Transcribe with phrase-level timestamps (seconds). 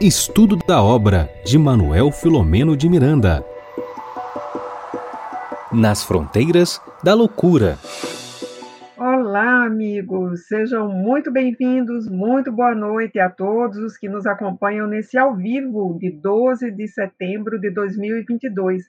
[0.00, 3.44] Estudo da obra de Manuel Filomeno de Miranda.
[5.72, 7.78] Nas fronteiras da loucura.
[8.96, 10.46] Olá, amigos!
[10.46, 15.96] Sejam muito bem-vindos, muito boa noite a todos os que nos acompanham nesse ao vivo
[15.98, 18.82] de 12 de setembro de 2022.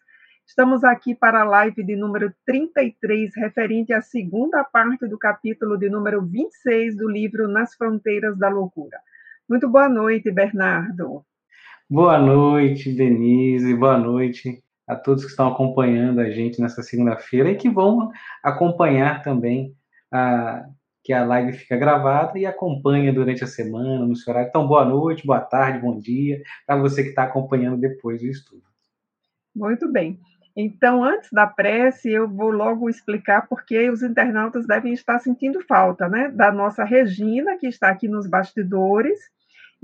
[0.45, 5.89] Estamos aqui para a live de número 33, referente à segunda parte do capítulo de
[5.89, 8.97] número 26 do livro Nas Fronteiras da Loucura.
[9.47, 11.23] Muito boa noite, Bernardo.
[11.89, 13.73] Boa noite, Denise.
[13.75, 18.09] Boa noite a todos que estão acompanhando a gente nessa segunda-feira e que vão
[18.41, 19.75] acompanhar também
[20.11, 20.65] a,
[21.03, 24.49] que a live fica gravada e acompanha durante a semana, no seu horário.
[24.49, 28.63] Então, boa noite, boa tarde, bom dia, para você que está acompanhando depois do estudo.
[29.53, 30.19] Muito bem.
[30.55, 36.07] Então, antes da prece, eu vou logo explicar porque os internautas devem estar sentindo falta,
[36.07, 36.29] né?
[36.29, 39.19] Da nossa Regina, que está aqui nos bastidores,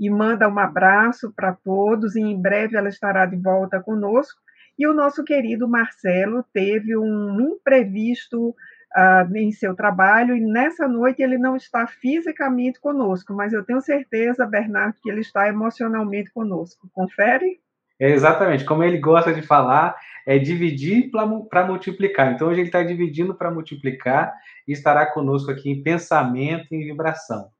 [0.00, 4.40] e manda um abraço para todos, e em breve ela estará de volta conosco.
[4.78, 11.22] E o nosso querido Marcelo teve um imprevisto uh, em seu trabalho, e nessa noite
[11.22, 16.88] ele não está fisicamente conosco, mas eu tenho certeza, Bernardo, que ele está emocionalmente conosco.
[16.94, 17.60] Confere?
[18.00, 19.94] É exatamente, como ele gosta de falar,
[20.26, 22.32] é dividir para multiplicar.
[22.32, 24.32] Então, hoje ele está dividindo para multiplicar
[24.66, 27.50] e estará conosco aqui em pensamento e vibração.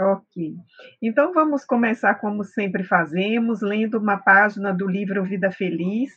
[0.00, 0.54] Ok.
[1.02, 6.12] Então, vamos começar como sempre fazemos, lendo uma página do livro Vida Feliz.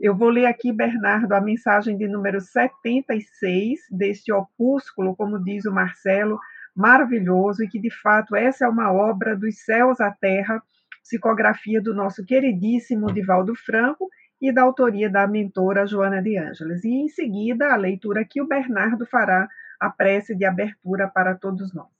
[0.00, 5.72] Eu vou ler aqui, Bernardo, a mensagem de número 76 deste opúsculo, como diz o
[5.72, 6.40] Marcelo,
[6.74, 10.60] maravilhoso, e que de fato essa é uma obra dos céus à terra
[11.00, 14.08] psicografia do nosso queridíssimo Divaldo Franco
[14.40, 16.82] e da autoria da mentora Joana de Ângeles.
[16.84, 21.72] E em seguida, a leitura que o Bernardo fará, a prece de abertura para todos
[21.72, 21.99] nós.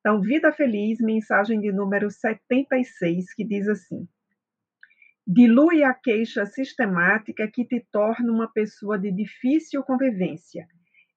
[0.00, 4.08] Então, Vida Feliz, mensagem de número 76, que diz assim:
[5.26, 10.66] Dilui a queixa sistemática que te torna uma pessoa de difícil convivência.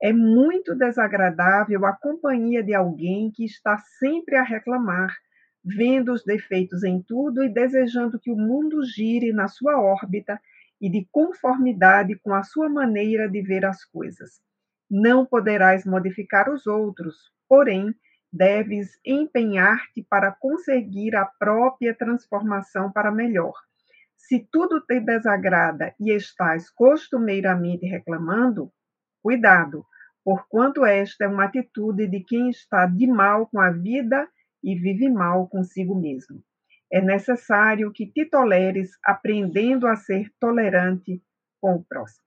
[0.01, 5.15] É muito desagradável a companhia de alguém que está sempre a reclamar,
[5.63, 10.41] vendo os defeitos em tudo e desejando que o mundo gire na sua órbita
[10.81, 14.41] e de conformidade com a sua maneira de ver as coisas.
[14.91, 17.95] Não poderás modificar os outros, porém,
[18.33, 23.53] deves empenhar-te para conseguir a própria transformação para melhor.
[24.17, 28.71] Se tudo te desagrada e estás costumeiramente reclamando,
[29.21, 29.85] cuidado,
[30.23, 34.27] porquanto esta é uma atitude de quem está de mal com a vida
[34.63, 36.43] e vive mal consigo mesmo.
[36.91, 41.21] É necessário que te toleres, aprendendo a ser tolerante
[41.61, 42.25] com o próximo.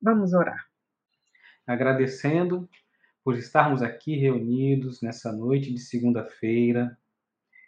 [0.00, 0.66] Vamos orar.
[1.66, 2.68] Agradecendo
[3.28, 6.96] por estarmos aqui reunidos nessa noite de segunda-feira,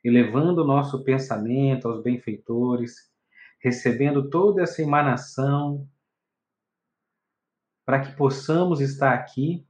[0.03, 3.12] elevando o nosso pensamento aos benfeitores,
[3.62, 5.87] recebendo toda essa emanação
[7.84, 9.62] para que possamos estar aqui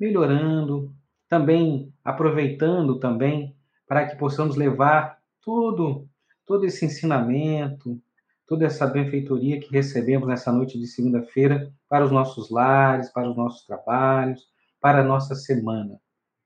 [0.00, 0.92] melhorando,
[1.28, 3.56] também aproveitando também
[3.86, 6.08] para que possamos levar todo
[6.44, 8.02] todo esse ensinamento,
[8.46, 13.36] toda essa benfeitoria que recebemos nessa noite de segunda-feira para os nossos lares, para os
[13.36, 14.46] nossos trabalhos,
[14.80, 15.98] para a nossa semana.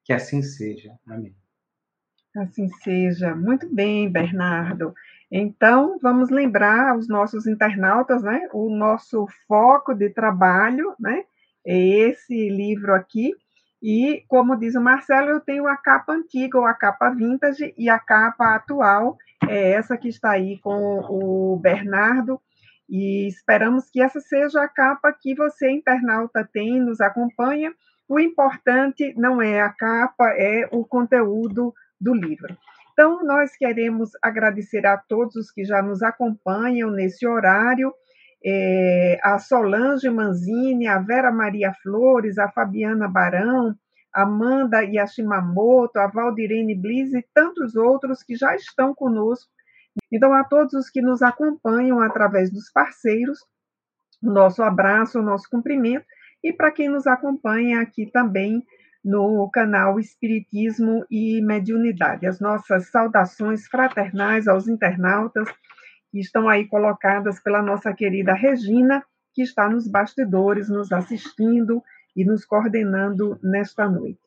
[0.04, 0.92] Que assim seja.
[1.06, 1.34] Amém.
[2.36, 3.34] Assim seja.
[3.34, 4.94] Muito bem, Bernardo.
[5.30, 8.48] Então, vamos lembrar aos nossos internautas, né?
[8.52, 11.24] O nosso foco de trabalho, né?
[11.66, 13.34] É esse livro aqui,
[13.82, 17.88] e, como diz o Marcelo, eu tenho a capa antiga ou a capa vintage e
[17.88, 22.40] a capa atual é essa que está aí com o Bernardo.
[22.88, 27.72] E esperamos que essa seja a capa que você, internauta, tem, nos acompanha.
[28.08, 32.56] O importante não é a capa, é o conteúdo do livro.
[32.92, 37.92] Então, nós queremos agradecer a todos os que já nos acompanham nesse horário
[38.44, 43.74] é, a Solange Manzini, a Vera Maria Flores, a Fabiana Barão,
[44.12, 49.50] Amanda Yashimamoto, a Valdirene Bliss e tantos outros que já estão conosco.
[50.10, 53.38] Então, a todos os que nos acompanham através dos parceiros,
[54.22, 56.04] o nosso abraço, o nosso cumprimento,
[56.42, 58.64] e para quem nos acompanha aqui também
[59.04, 62.26] no canal Espiritismo e Mediunidade.
[62.26, 65.48] As nossas saudações fraternais aos internautas
[66.10, 69.04] que estão aí colocadas pela nossa querida Regina,
[69.34, 71.82] que está nos bastidores, nos assistindo
[72.14, 74.20] e nos coordenando nesta noite.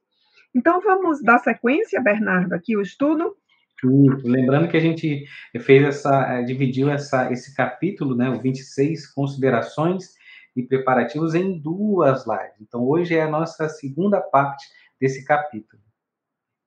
[0.53, 3.35] Então, vamos dar sequência, Bernardo, aqui o estudo?
[3.83, 5.25] Lembrando que a gente
[5.61, 10.13] fez essa, eh, dividiu essa, esse capítulo, né, o 26, considerações
[10.55, 12.61] e preparativos, em duas lives.
[12.61, 14.65] Então, hoje é a nossa segunda parte
[14.99, 15.81] desse capítulo.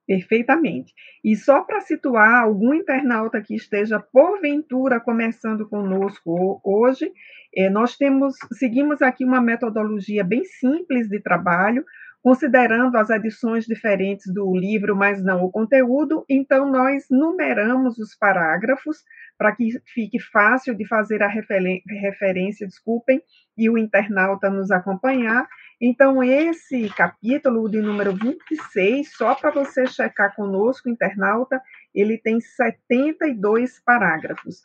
[0.07, 0.93] Perfeitamente.
[1.23, 7.11] E só para situar algum internauta que esteja porventura começando conosco hoje,
[7.57, 11.85] é, nós temos seguimos aqui uma metodologia bem simples de trabalho,
[12.23, 16.25] considerando as edições diferentes do livro, mas não o conteúdo.
[16.29, 18.99] Então nós numeramos os parágrafos
[19.37, 23.21] para que fique fácil de fazer a referência, desculpem,
[23.57, 25.47] e o internauta nos acompanhar.
[25.81, 31.61] Então, esse capítulo de número 26, só para você checar conosco, internauta,
[31.95, 34.61] ele tem 72 parágrafos.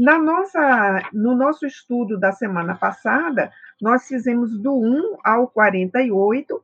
[0.00, 6.58] Na nossa, no nosso estudo da semana passada, nós fizemos do 1 ao 48,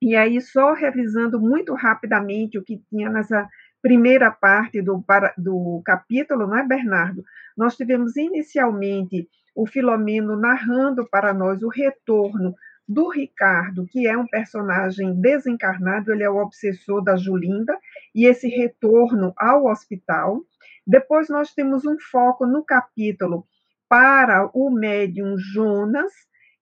[0.00, 3.48] e aí, só revisando muito rapidamente o que tinha nessa
[3.82, 5.04] primeira parte do,
[5.36, 7.24] do capítulo, não é, Bernardo?
[7.56, 12.54] Nós tivemos inicialmente o Filomeno narrando para nós o retorno
[12.86, 17.76] do Ricardo, que é um personagem desencarnado, ele é o obsessor da Julinda,
[18.14, 20.44] e esse retorno ao hospital.
[20.86, 23.46] Depois nós temos um foco no capítulo
[23.88, 26.12] para o médium Jonas,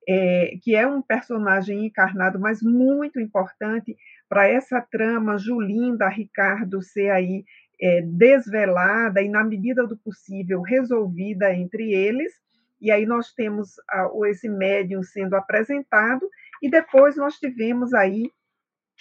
[0.09, 3.97] é, que é um personagem encarnado, mas muito importante
[4.29, 7.45] para essa trama Julinda, Ricardo ser aí
[7.81, 12.33] é, desvelada e, na medida do possível, resolvida entre eles.
[12.81, 16.29] E aí nós temos a, esse médium sendo apresentado,
[16.63, 18.31] e depois nós tivemos aí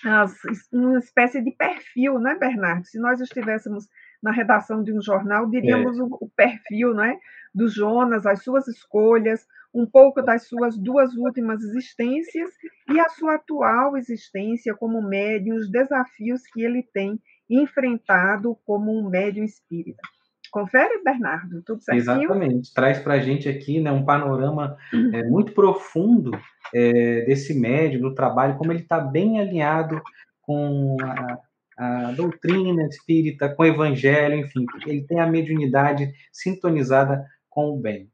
[0.05, 0.33] as,
[0.71, 2.85] uma espécie de perfil, né, Bernardo?
[2.85, 3.87] Se nós estivéssemos
[4.21, 6.03] na redação de um jornal, diríamos é.
[6.03, 7.17] o, o, perfil né,
[7.53, 12.49] do Jonas, as suas escolhas, um pouco das suas duas últimas existências
[12.91, 17.19] e a sua atual existência como médium, os desafios que ele tem
[17.49, 20.01] enfrentado como um médium espírita.
[20.51, 22.23] Confere, Bernardo, tudo certinho?
[22.23, 22.73] Exatamente.
[22.73, 25.11] Traz para a gente aqui né, um panorama uhum.
[25.13, 26.31] é, muito profundo
[26.73, 30.01] é, desse médium, do trabalho, como ele está bem alinhado
[30.41, 31.37] com a,
[31.79, 38.11] a, doutrina espírita, com o evangelho, enfim, ele tem a mediunidade sintonizada com o bem.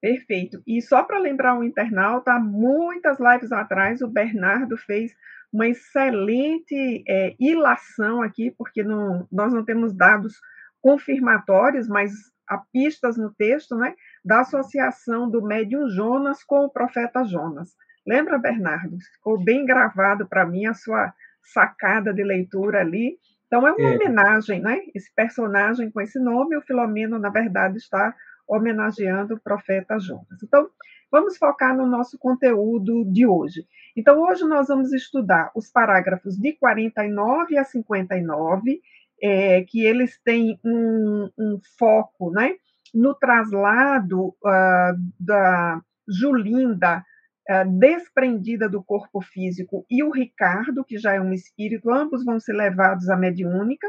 [0.00, 0.62] Perfeito.
[0.66, 5.12] E só para lembrar o internauta, muitas lives atrás o Bernardo fez
[5.50, 10.34] uma excelente é, ilação aqui, porque não, nós não temos dados
[10.82, 12.12] confirmatórios, mas
[12.46, 17.70] há pistas no texto, né, da associação do médium Jonas com o profeta Jonas.
[18.06, 18.98] Lembra, Bernardo?
[19.14, 21.14] Ficou bem gravado para mim a sua
[21.44, 23.18] sacada de leitura ali.
[23.46, 23.94] Então, é uma é.
[23.94, 24.80] homenagem, né?
[24.94, 28.14] Esse personagem com esse nome, o Filomeno, na verdade, está
[28.48, 30.42] homenageando o profeta Jonas.
[30.42, 30.68] Então,
[31.10, 33.66] vamos focar no nosso conteúdo de hoje.
[33.96, 38.80] Então, hoje nós vamos estudar os parágrafos de 49 a 59,
[39.22, 42.56] é, que eles têm um, um, foco né,
[42.92, 47.04] no traslado uh, da Julinda
[47.78, 52.54] desprendida do corpo físico e o Ricardo, que já é um espírito, ambos vão ser
[52.54, 53.86] levados à mediúnica,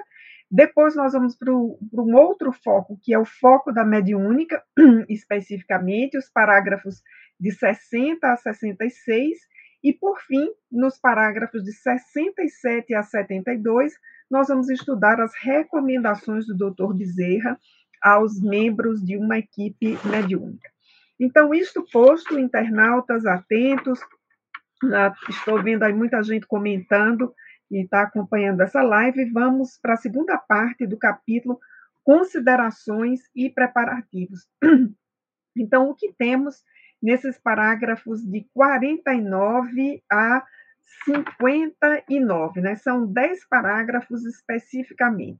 [0.51, 4.63] depois nós vamos para um outro foco, que é o foco da mediúnica,
[5.09, 7.01] especificamente, os parágrafos
[7.39, 9.37] de 60 a 66,
[9.83, 13.93] e por fim, nos parágrafos de 67 a 72,
[14.29, 16.93] nós vamos estudar as recomendações do Dr.
[16.93, 17.59] Bezerra
[18.01, 20.74] aos membros de uma equipe mediúnica.
[21.19, 23.99] Então, isto posto, internautas atentos,
[25.29, 27.33] estou vendo aí muita gente comentando
[27.67, 31.59] que está acompanhando essa live, vamos para a segunda parte do capítulo
[32.03, 34.47] Considerações e Preparativos.
[35.57, 36.61] Então, o que temos
[37.01, 40.43] nesses parágrafos de 49 a
[41.05, 42.75] 59, né?
[42.75, 45.39] São 10 parágrafos especificamente.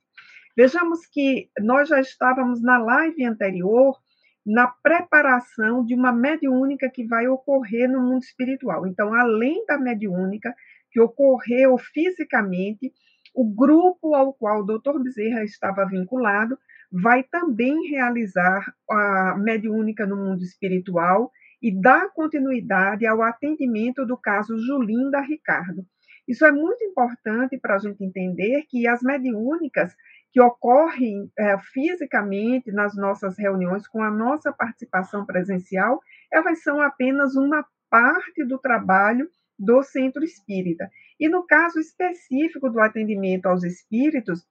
[0.55, 3.97] Vejamos que nós já estávamos na live anterior
[4.45, 8.85] na preparação de uma mediúnica que vai ocorrer no mundo espiritual.
[8.85, 10.53] Então, além da mediúnica,
[10.91, 12.93] que ocorreu fisicamente,
[13.33, 15.01] o grupo ao qual o Dr.
[15.03, 16.57] Bezerra estava vinculado
[16.91, 24.57] vai também realizar a mediúnica no mundo espiritual e dar continuidade ao atendimento do caso
[24.57, 25.85] Julinda Ricardo.
[26.27, 29.93] Isso é muito importante para a gente entender que as mediúnicas
[30.35, 37.37] que ocorrem é, fisicamente nas nossas reuniões, com a nossa participação presencial, elas são apenas
[37.37, 40.89] uma parte do trabalho do centro espírita.
[41.17, 44.45] E no caso específico do atendimento aos espíritos,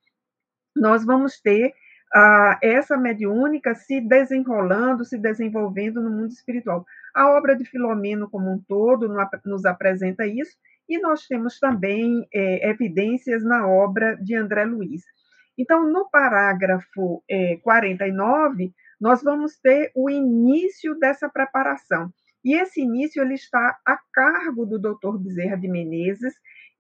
[0.75, 1.75] nós vamos ter
[2.15, 6.87] ah, essa mediúnica se desenrolando, se desenvolvendo no mundo espiritual.
[7.15, 9.15] A obra de Filomeno, como um todo,
[9.45, 10.57] nos apresenta isso,
[10.89, 15.03] e nós temos também é, evidências na obra de André Luiz.
[15.59, 22.11] Então, no parágrafo é, 49, nós vamos ter o início dessa preparação.
[22.45, 25.19] E esse início ele está a cargo do Dr.
[25.19, 26.35] Bezerra de Menezes,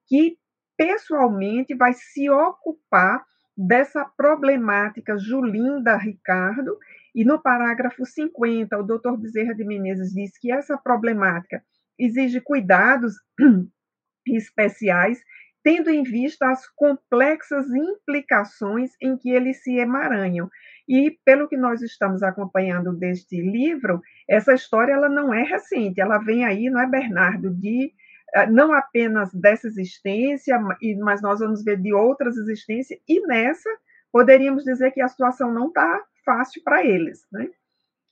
[0.07, 0.37] que
[0.77, 3.25] pessoalmente vai se ocupar
[3.57, 6.77] dessa problemática Julinda Ricardo,
[7.15, 11.63] e no parágrafo 50, o doutor Bezerra de Menezes diz que essa problemática
[11.99, 13.15] exige cuidados
[14.27, 15.21] especiais,
[15.65, 20.51] tendo em vista as complexas implicações em que eles se emaranham.
[20.87, 26.19] E pelo que nós estamos acompanhando deste livro, essa história ela não é recente, ela
[26.19, 27.91] vem aí, não é Bernardo, de
[28.35, 30.61] eh, não apenas dessa existência,
[31.03, 33.71] mas nós vamos ver de outras existências, e nessa
[34.13, 37.49] poderíamos dizer que a situação não está fácil para eles, né?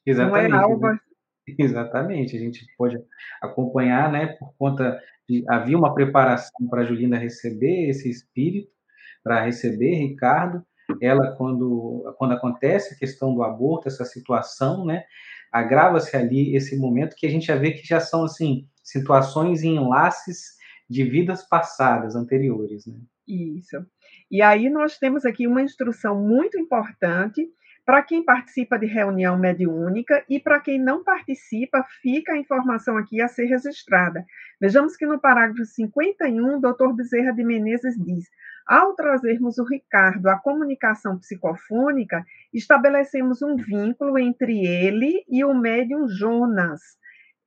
[0.06, 0.48] Exatamente.
[0.48, 0.86] Não é algo...
[1.58, 2.96] Exatamente, a gente pode
[3.42, 4.98] acompanhar, né, por conta
[5.48, 8.70] havia uma preparação para a Julinda receber esse espírito,
[9.22, 10.64] para receber Ricardo,
[11.00, 15.04] ela quando quando acontece a questão do aborto, essa situação, né,
[15.50, 19.68] agrava-se ali esse momento que a gente já vê que já são assim situações e
[19.68, 20.56] enlaces
[20.88, 22.98] de vidas passadas anteriores, né?
[23.26, 23.76] Isso.
[24.30, 27.48] E aí nós temos aqui uma instrução muito importante
[27.84, 33.20] para quem participa de reunião mediúnica e para quem não participa, fica a informação aqui
[33.20, 34.24] a ser registrada.
[34.60, 38.28] Vejamos que no parágrafo 51, o doutor Bezerra de Menezes diz:
[38.66, 42.24] ao trazermos o Ricardo à comunicação psicofônica,
[42.54, 46.80] estabelecemos um vínculo entre ele e o médium Jonas,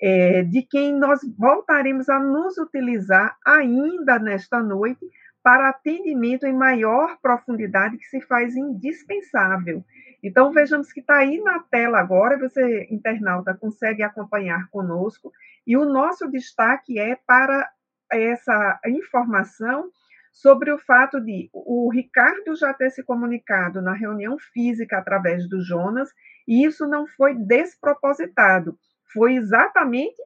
[0.02, 5.06] é, de quem nós voltaremos a nos utilizar ainda nesta noite
[5.46, 9.86] para atendimento em maior profundidade que se faz indispensável.
[10.24, 15.32] Então, vejamos que está aí na tela agora, você, internauta, consegue acompanhar conosco,
[15.68, 17.70] e o nosso destaque é para
[18.12, 19.92] essa informação
[20.34, 25.62] sobre o fato de o Ricardo já ter se comunicado na reunião física através do
[25.62, 26.10] Jonas,
[26.48, 28.80] e isso não foi despropositado,
[29.14, 30.20] foi exatamente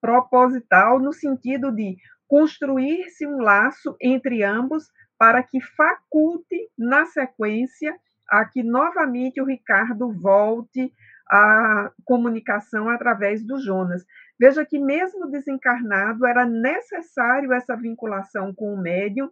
[0.00, 1.96] proposital no sentido de
[2.28, 4.84] construir-se um laço entre ambos
[5.18, 7.96] para que faculte, na sequência,
[8.28, 10.92] a que novamente o Ricardo volte
[11.30, 14.04] à comunicação através do Jonas.
[14.38, 19.30] Veja que, mesmo desencarnado, era necessário essa vinculação com o médium,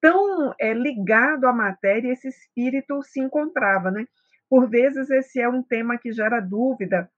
[0.00, 3.90] tão é, ligado à matéria, esse espírito se encontrava.
[3.90, 4.06] Né?
[4.48, 7.10] Por vezes, esse é um tema que gera dúvida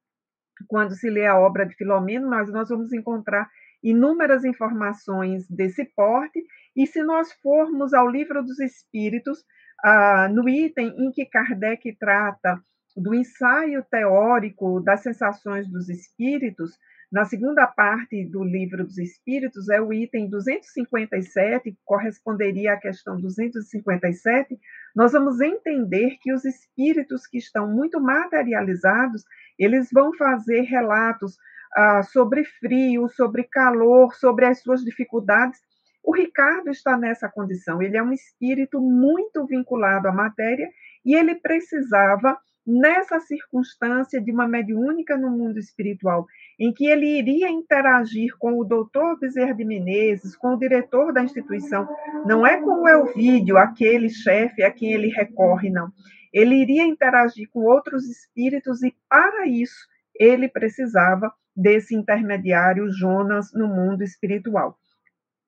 [0.69, 3.49] quando se lê a obra de Filomeno, mas nós vamos encontrar
[3.83, 6.43] inúmeras informações desse porte,
[6.77, 9.45] e se nós formos ao Livro dos Espíritos,
[9.85, 12.63] ah, no item em que Kardec trata
[12.97, 16.79] do ensaio teórico das sensações dos espíritos,
[17.13, 23.21] na segunda parte do Livro dos Espíritos, é o item 257, que corresponderia à questão
[23.21, 24.59] 257,
[24.97, 29.25] nós vamos entender que os espíritos que estão muito materializados,
[29.59, 31.37] eles vão fazer relatos
[31.75, 35.61] ah, sobre frio, sobre calor, sobre as suas dificuldades.
[36.05, 40.69] O Ricardo está nessa condição, ele é um espírito muito vinculado à matéria
[41.05, 42.37] e ele precisava,
[42.67, 46.27] nessa circunstância de uma mediúnica no mundo espiritual,
[46.59, 51.23] em que ele iria interagir com o doutor Bezerra de Menezes, com o diretor da
[51.23, 51.89] instituição,
[52.25, 55.91] não é com o Elvídio, aquele chefe a quem ele recorre, não.
[56.33, 63.67] Ele iria interagir com outros espíritos e, para isso, ele precisava desse intermediário Jonas no
[63.69, 64.79] mundo espiritual.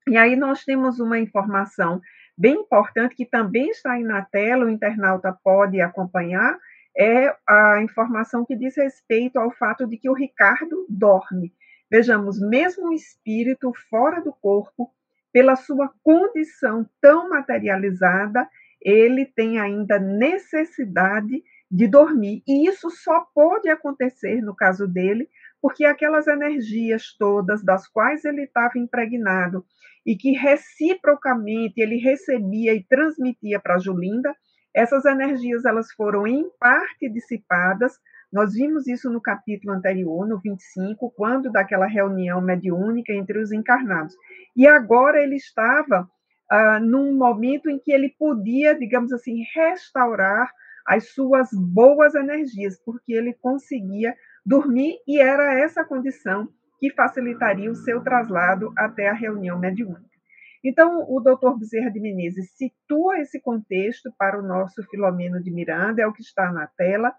[0.08, 2.00] E aí nós temos uma informação
[2.36, 6.58] bem importante que também está aí na tela, o internauta pode acompanhar,
[6.96, 11.52] é a informação que diz respeito ao fato de que o Ricardo dorme.
[11.90, 14.92] Vejamos, mesmo o espírito fora do corpo,
[15.32, 18.48] pela sua condição tão materializada,
[18.80, 22.42] ele tem ainda necessidade de dormir.
[22.46, 25.28] E isso só pode acontecer, no caso dele,
[25.60, 29.64] porque aquelas energias todas das quais ele estava impregnado
[30.06, 34.34] e que reciprocamente ele recebia e transmitia para Julinda,
[34.74, 37.94] essas energias elas foram em parte dissipadas.
[38.32, 44.14] Nós vimos isso no capítulo anterior, no 25, quando daquela reunião mediúnica entre os encarnados.
[44.56, 46.08] E agora ele estava
[46.50, 50.50] ah, num momento em que ele podia, digamos assim, restaurar
[50.86, 54.14] as suas boas energias, porque ele conseguia
[54.44, 56.48] dormir e era essa condição
[56.78, 60.14] que facilitaria o seu traslado até a reunião mediúnica.
[60.62, 66.02] Então, o doutor Bezerra de Menezes situa esse contexto para o nosso Filomeno de Miranda,
[66.02, 67.12] é o que está na tela,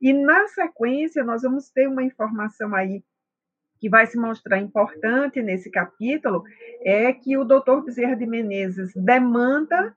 [0.00, 3.02] e na sequência nós vamos ter uma informação aí
[3.80, 6.44] que vai se mostrar importante nesse capítulo,
[6.84, 9.92] é que o doutor Bezerra de Menezes demanda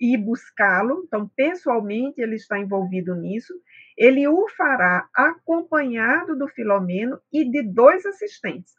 [0.00, 3.52] ir buscá-lo, então, pessoalmente, ele está envolvido nisso,
[3.96, 8.72] ele o fará acompanhado do Filomeno e de dois assistentes.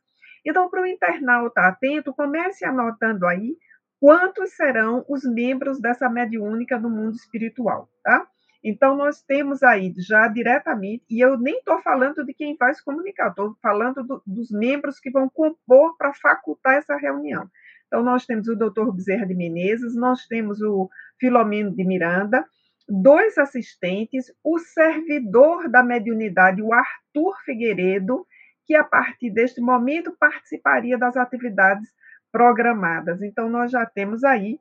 [0.45, 3.55] Então, para o internauta atento, comece anotando aí
[3.99, 8.27] quantos serão os membros dessa mediúnica no mundo espiritual, tá?
[8.63, 12.83] Então, nós temos aí já diretamente, e eu nem estou falando de quem vai se
[12.83, 17.47] comunicar, estou falando do, dos membros que vão compor para facultar essa reunião.
[17.91, 22.45] Então, nós temos o doutor Bezerra de Menezes, nós temos o Filomeno de Miranda,
[22.87, 28.25] dois assistentes, o servidor da mediunidade, o Arthur Figueiredo,
[28.65, 31.89] que a partir deste momento participaria das atividades
[32.31, 33.21] programadas.
[33.21, 34.57] Então, nós já temos aí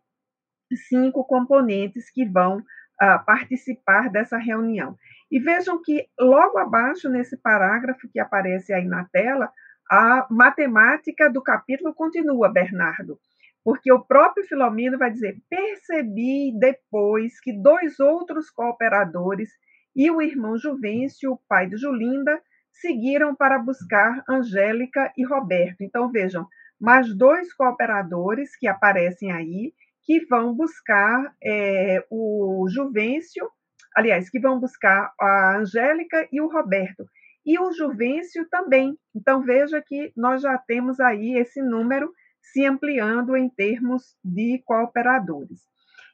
[0.88, 4.98] cinco componentes que vão uh, participar dessa reunião.
[5.30, 9.52] E vejam que logo abaixo, nesse parágrafo que aparece aí na tela,
[9.90, 13.18] a matemática do capítulo continua, Bernardo,
[13.64, 19.50] porque o próprio Filomeno vai dizer: percebi depois que dois outros cooperadores
[19.96, 22.40] e o irmão Juvencio, o pai de Julinda,
[22.72, 25.80] seguiram para buscar Angélica e Roberto.
[25.80, 26.46] Então, vejam,
[26.80, 33.50] mais dois cooperadores que aparecem aí, que vão buscar é, o Juvencio,
[33.96, 37.04] aliás, que vão buscar a Angélica e o Roberto.
[37.44, 38.96] E o Juvencio também.
[39.14, 45.60] Então, veja que nós já temos aí esse número se ampliando em termos de cooperadores.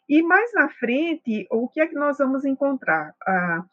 [0.08, 3.12] E mais na frente, o que é que nós vamos encontrar?
[3.26, 3.64] Ah,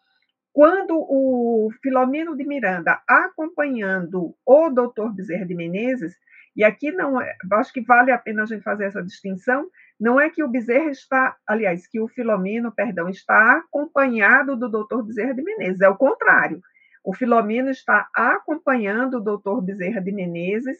[0.52, 6.16] quando o Filomeno de Miranda, acompanhando o doutor Bezerra de Menezes,
[6.56, 9.68] e aqui não é, acho que vale a pena a gente fazer essa distinção,
[10.00, 15.04] não é que o Bezerra está, aliás, que o Filomeno, perdão, está acompanhado do doutor
[15.04, 16.62] Bezerra de Menezes, é o contrário.
[17.04, 20.78] O Filomeno está acompanhando o doutor Bezerra de Menezes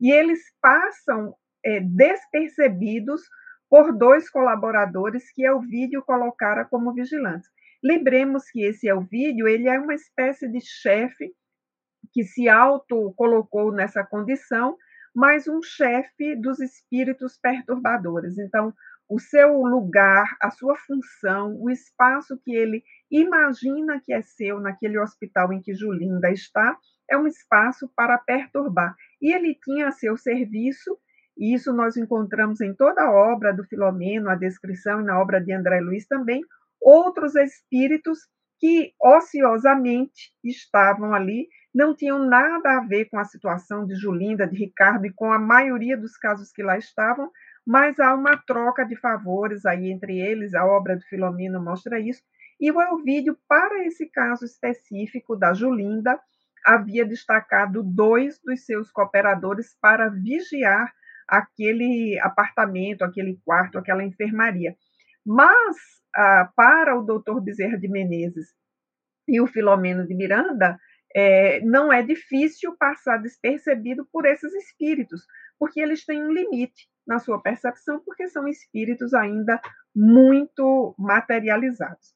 [0.00, 3.22] e eles passam é, despercebidos
[3.68, 7.48] por dois colaboradores que o vídeo colocara como vigilantes.
[7.82, 11.34] Lembremos que esse Elvídio, ele é uma espécie de chefe
[12.12, 14.76] que se auto colocou nessa condição,
[15.14, 18.38] mas um chefe dos espíritos perturbadores.
[18.38, 18.72] Então,
[19.08, 22.82] o seu lugar, a sua função, o espaço que ele
[23.20, 26.76] imagina que é seu naquele hospital em que Julinda está,
[27.10, 28.94] é um espaço para perturbar.
[29.20, 30.98] E ele tinha a seu serviço,
[31.36, 35.40] e isso nós encontramos em toda a obra do Filomeno, a descrição e na obra
[35.40, 36.42] de André Luiz também,
[36.80, 38.18] outros espíritos
[38.58, 44.56] que ociosamente estavam ali, não tinham nada a ver com a situação de Julinda, de
[44.56, 47.30] Ricardo e com a maioria dos casos que lá estavam,
[47.66, 52.22] mas há uma troca de favores aí entre eles, a obra do Filomeno mostra isso,
[52.60, 56.18] e o Elvídio, para esse caso específico da Julinda,
[56.64, 60.92] havia destacado dois dos seus cooperadores para vigiar
[61.28, 64.76] aquele apartamento, aquele quarto, aquela enfermaria.
[65.24, 65.76] Mas
[66.14, 68.48] ah, para o doutor Bezerra de Menezes
[69.26, 70.78] e o Filomeno de Miranda,
[71.14, 75.24] é, não é difícil passar despercebido por esses espíritos,
[75.58, 79.60] porque eles têm um limite na sua percepção, porque são espíritos ainda
[79.94, 82.14] muito materializados.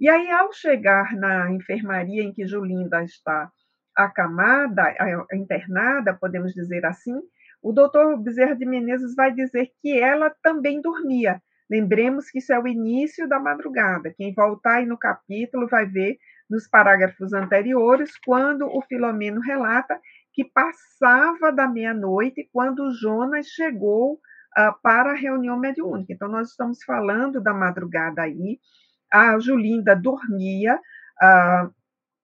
[0.00, 3.50] E aí, ao chegar na enfermaria em que Julinda está
[3.96, 4.94] acamada,
[5.32, 7.14] internada, podemos dizer assim,
[7.60, 12.58] o doutor Bezerra de Menezes vai dizer que ela também dormia, Lembremos que isso é
[12.58, 14.12] o início da madrugada.
[14.16, 16.16] Quem voltar aí no capítulo vai ver
[16.48, 20.00] nos parágrafos anteriores, quando o Filomeno relata
[20.32, 26.12] que passava da meia-noite quando Jonas chegou uh, para a reunião mediúnica.
[26.12, 28.58] Então, nós estamos falando da madrugada aí.
[29.12, 31.74] A Julinda dormia, uh,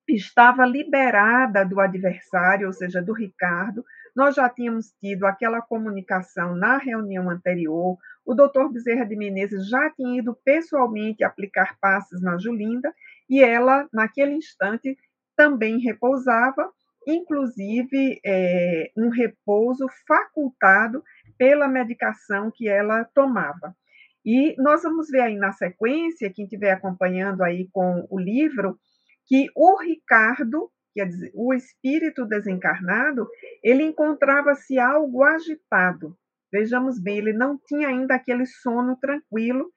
[0.09, 3.85] estava liberada do adversário, ou seja, do Ricardo.
[4.15, 9.91] Nós já tínhamos tido aquela comunicação na reunião anterior, o doutor Bezerra de Menezes já
[9.91, 12.95] tinha ido pessoalmente aplicar passes na Julinda
[13.29, 14.97] e ela, naquele instante,
[15.37, 16.71] também repousava,
[17.07, 21.05] inclusive é, um repouso facultado
[21.37, 23.77] pela medicação que ela tomava.
[24.25, 28.79] E nós vamos ver aí na sequência, quem estiver acompanhando aí com o livro,
[29.27, 33.29] que o Ricardo, quer dizer, o espírito desencarnado,
[33.63, 36.17] ele encontrava-se algo agitado.
[36.51, 39.71] Vejamos bem, ele não tinha ainda aquele sono tranquilo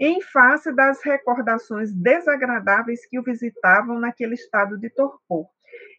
[0.00, 5.46] em face das recordações desagradáveis que o visitavam naquele estado de torpor.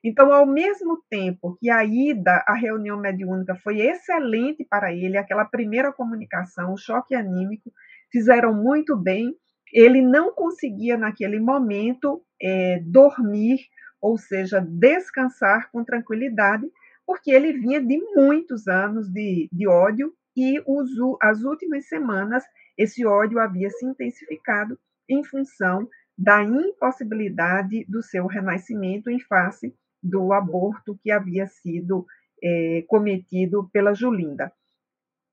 [0.04, 5.46] Então, ao mesmo tempo que a ida à reunião mediúnica foi excelente para ele, aquela
[5.46, 7.72] primeira comunicação, o choque anímico,
[8.12, 9.36] fizeram muito bem,
[9.74, 13.60] ele não conseguia, naquele momento, é, dormir,
[14.02, 16.66] ou seja, descansar com tranquilidade,
[17.06, 20.90] porque ele vinha de muitos anos de, de ódio e os,
[21.22, 22.44] as últimas semanas
[22.78, 24.78] esse ódio havia se intensificado
[25.10, 25.88] em função
[26.18, 32.06] da impossibilidade do seu renascimento em face do aborto que havia sido
[32.44, 34.52] é, cometido pela Julinda.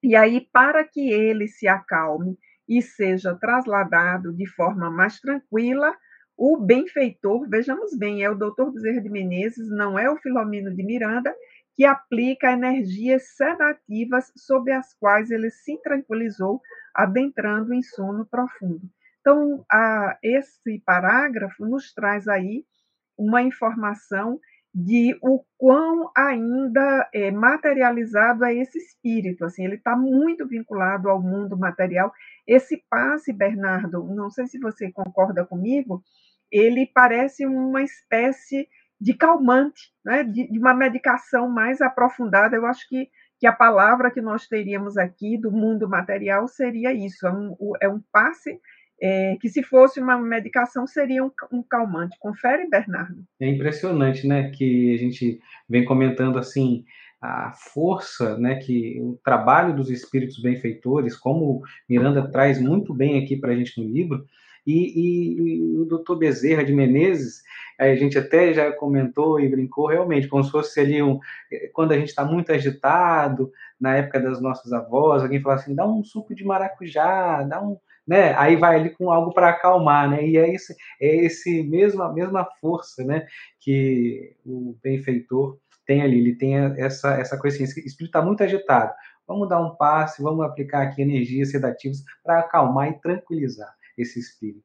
[0.03, 2.37] E aí, para que ele se acalme
[2.79, 5.95] e seja trasladado de forma mais tranquila,
[6.37, 10.83] o benfeitor, vejamos bem, é o doutor Bezerra de Menezes, não é o Filomeno de
[10.83, 11.35] Miranda,
[11.75, 16.61] que aplica energias sedativas sobre as quais ele se tranquilizou,
[16.95, 18.83] adentrando em sono profundo.
[19.21, 22.65] Então, a, esse parágrafo nos traz aí
[23.17, 24.41] uma informação
[24.75, 31.21] de o quão ainda é, materializado é esse espírito, assim, ele está muito vinculado ao
[31.21, 32.11] mundo material.
[32.47, 36.03] Esse passe, Bernardo, não sei se você concorda comigo,
[36.51, 38.67] ele parece uma espécie
[38.99, 42.57] de calmante, né, de, de uma medicação mais aprofundada.
[42.57, 47.27] Eu acho que, que a palavra que nós teríamos aqui do mundo material seria isso,
[47.27, 48.59] é um, é um passe
[49.03, 52.17] é, que se fosse uma medicação seria um, um, calmante.
[52.21, 53.25] Confere, Bernardo.
[53.41, 56.85] É impressionante, né, que a gente vem comentando assim
[57.21, 63.37] a força, né, que o trabalho dos espíritos benfeitores, como Miranda traz muito bem aqui
[63.37, 64.25] para a gente no livro,
[64.65, 67.43] e, e, e o doutor Bezerra de Menezes,
[67.81, 71.19] a gente até já comentou e brincou realmente, como se fosse ali um,
[71.73, 75.85] quando a gente está muito agitado, na época das nossas avós, alguém fala assim, dá
[75.85, 78.35] um suco de maracujá, dá um, né?
[78.37, 80.27] Aí vai ali com algo para acalmar, né?
[80.27, 83.27] E é esse, é esse mesma mesma força, né?
[83.61, 88.93] Que o benfeitor tem ali, ele tem essa essa assim, esse espírito está muito agitado.
[89.27, 94.65] Vamos dar um passe, vamos aplicar aqui energias sedativas para acalmar e tranquilizar esse espírito.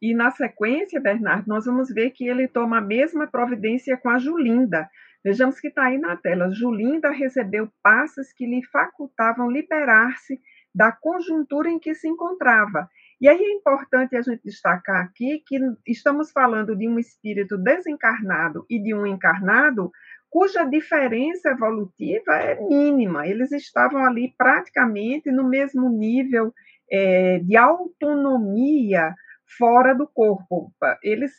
[0.00, 4.18] E na sequência, Bernardo, nós vamos ver que ele toma a mesma providência com a
[4.18, 4.88] Julinda.
[5.24, 6.50] Vejamos que está aí na tela.
[6.50, 10.38] Julinda recebeu passes que lhe facultavam liberar-se
[10.76, 12.86] da conjuntura em que se encontrava.
[13.18, 18.66] E aí é importante a gente destacar aqui que estamos falando de um espírito desencarnado
[18.68, 19.90] e de um encarnado
[20.28, 23.26] cuja diferença evolutiva é mínima.
[23.26, 26.52] Eles estavam ali praticamente no mesmo nível
[26.92, 29.14] é, de autonomia
[29.56, 30.74] fora do corpo.
[31.02, 31.32] Eles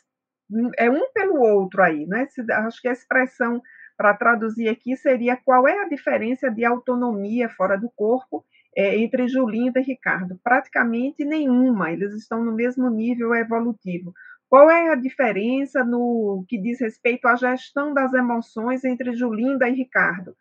[0.76, 2.26] é um pelo outro aí, né?
[2.66, 3.62] Acho que a expressão
[3.96, 8.44] para traduzir aqui seria qual é a diferença de autonomia fora do corpo
[8.78, 10.38] é, entre Julinda e Ricardo?
[10.44, 14.14] Praticamente nenhuma, eles estão no mesmo nível evolutivo.
[14.48, 19.74] Qual é a diferença no que diz respeito à gestão das emoções entre Julinda e
[19.74, 20.36] Ricardo?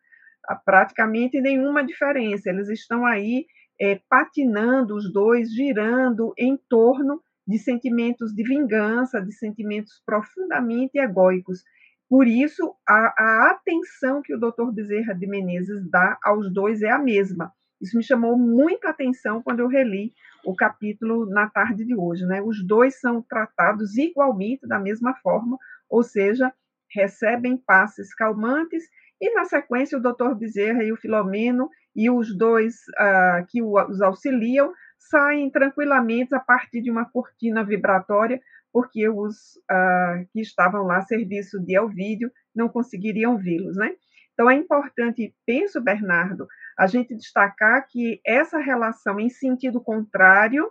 [0.48, 3.48] Ah, praticamente nenhuma diferença, eles estão aí
[3.82, 11.64] é, patinando os dois, girando em torno de sentimentos de vingança, de sentimentos profundamente egóicos.
[12.08, 14.72] Por isso, a, a atenção que o Dr.
[14.72, 17.52] Bezerra de Menezes dá aos dois é a mesma.
[17.82, 20.14] Isso me chamou muita atenção quando eu reli
[20.46, 22.26] o capítulo na tarde de hoje.
[22.26, 22.42] Né?
[22.42, 25.58] Os dois são tratados igualmente da mesma forma,
[25.90, 26.52] ou seja,
[26.94, 28.84] recebem passes calmantes,
[29.20, 34.02] e na sequência o doutor Bezerra e o Filomeno e os dois uh, que os
[34.02, 38.40] auxiliam saem tranquilamente a partir de uma cortina vibratória,
[38.72, 43.96] porque os uh, que estavam lá a serviço de Elvídio não conseguiriam vê-los, né?
[44.34, 50.70] Então é importante, penso, Bernardo, a gente destacar que essa relação em sentido contrário,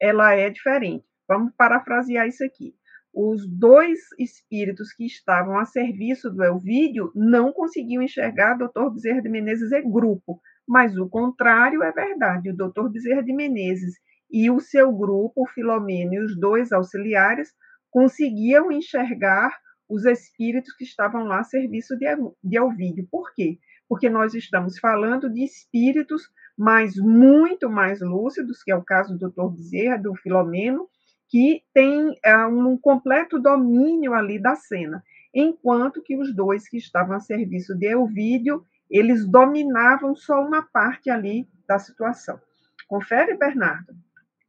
[0.00, 1.04] ela é diferente.
[1.26, 2.74] Vamos parafrasear isso aqui.
[3.12, 8.90] Os dois espíritos que estavam a serviço do Elvídio não conseguiam enxergar Dr.
[8.92, 12.50] Bezerra de Menezes e grupo, mas o contrário é verdade.
[12.50, 12.88] O Dr.
[12.88, 13.94] Bezerra de Menezes
[14.30, 17.50] e o seu grupo, o Filomeno e os dois auxiliares,
[17.90, 19.50] conseguiam enxergar
[19.88, 22.06] os espíritos que estavam lá a serviço de,
[22.44, 23.08] de Elvídio.
[23.10, 23.58] Por quê?
[23.88, 29.30] Porque nós estamos falando de espíritos mais muito mais lúcidos, que é o caso do
[29.30, 29.48] Dr.
[29.54, 30.88] Bezerra, do Filomeno,
[31.28, 35.02] que tem é, um completo domínio ali da cena,
[35.34, 41.10] enquanto que os dois que estavam a serviço de Elvídio eles dominavam só uma parte
[41.10, 42.40] ali da situação.
[42.88, 43.94] Confere, Bernardo.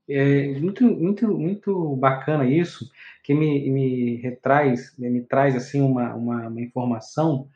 [0.08, 2.89] É muito, muito, muito bacana isso,
[3.23, 7.47] que me, me retraz, me traz assim uma, uma, uma informação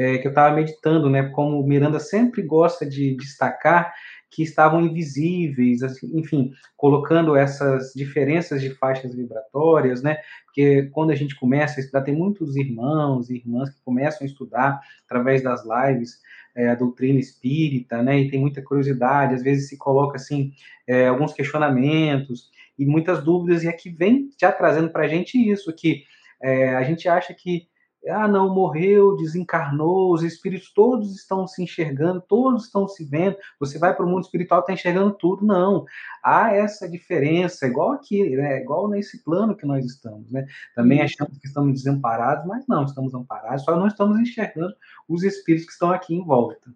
[0.00, 1.28] é, que eu estava meditando, né?
[1.28, 3.92] Como Miranda sempre gosta de destacar
[4.30, 10.16] que estavam invisíveis, assim, enfim, colocando essas diferenças de faixas vibratórias, né?
[10.46, 14.30] Porque quando a gente começa a estudar, tem muitos irmãos e irmãs que começam a
[14.30, 16.18] estudar através das lives
[16.56, 18.20] é, a doutrina espírita, né?
[18.20, 20.52] E tem muita curiosidade, às vezes se coloca assim
[20.86, 25.70] é, alguns questionamentos e muitas dúvidas, e aqui vem já trazendo para a gente isso,
[25.74, 26.04] que
[26.42, 27.68] é, a gente acha que
[28.08, 33.36] ah, não, morreu, desencarnou, os espíritos todos estão se enxergando, todos estão se vendo.
[33.58, 35.44] Você vai para o mundo espiritual, está enxergando tudo.
[35.44, 35.84] Não.
[36.22, 38.60] Há essa diferença, igual aqui, né?
[38.62, 40.30] igual nesse plano que nós estamos.
[40.32, 40.46] Né?
[40.74, 44.74] Também achamos que estamos desamparados, mas não estamos amparados, só não estamos enxergando
[45.08, 46.70] os espíritos que estão aqui em volta.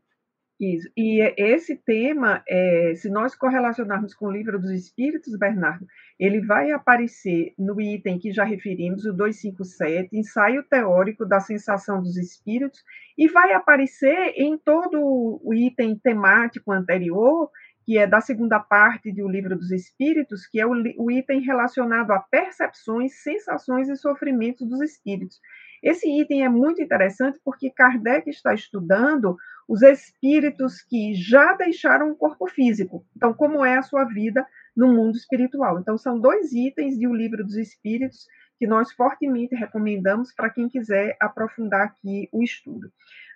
[0.64, 0.88] Isso.
[0.96, 5.86] E esse tema, é, se nós correlacionarmos com o livro dos Espíritos, Bernardo,
[6.18, 12.16] ele vai aparecer no item que já referimos, o 257, ensaio teórico da sensação dos
[12.16, 12.82] espíritos,
[13.18, 17.50] e vai aparecer em todo o item temático anterior,
[17.84, 22.10] que é da segunda parte do livro dos Espíritos, que é o, o item relacionado
[22.12, 25.40] a percepções, sensações e sofrimentos dos espíritos.
[25.82, 29.36] Esse item é muito interessante porque Kardec está estudando
[29.68, 33.04] os espíritos que já deixaram o corpo físico.
[33.14, 35.78] Então, como é a sua vida no mundo espiritual?
[35.78, 38.26] Então, são dois itens de O Livro dos Espíritos
[38.58, 42.90] que nós fortemente recomendamos para quem quiser aprofundar aqui o estudo.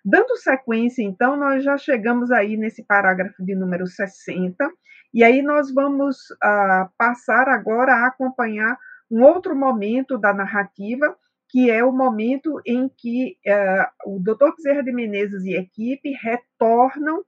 [0.05, 4.71] Dando sequência, então, nós já chegamos aí nesse parágrafo de número 60,
[5.13, 8.77] e aí nós vamos uh, passar agora a acompanhar
[9.11, 11.17] um outro momento da narrativa,
[11.49, 14.55] que é o momento em que uh, o Dr.
[14.57, 17.25] Bezerra de Menezes e equipe retornam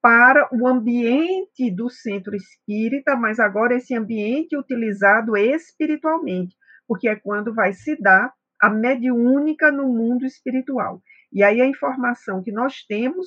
[0.00, 6.54] para o ambiente do centro espírita, mas agora esse ambiente utilizado espiritualmente,
[6.86, 11.02] porque é quando vai se dar a mediúnica no mundo espiritual.
[11.34, 13.26] E aí a informação que nós temos,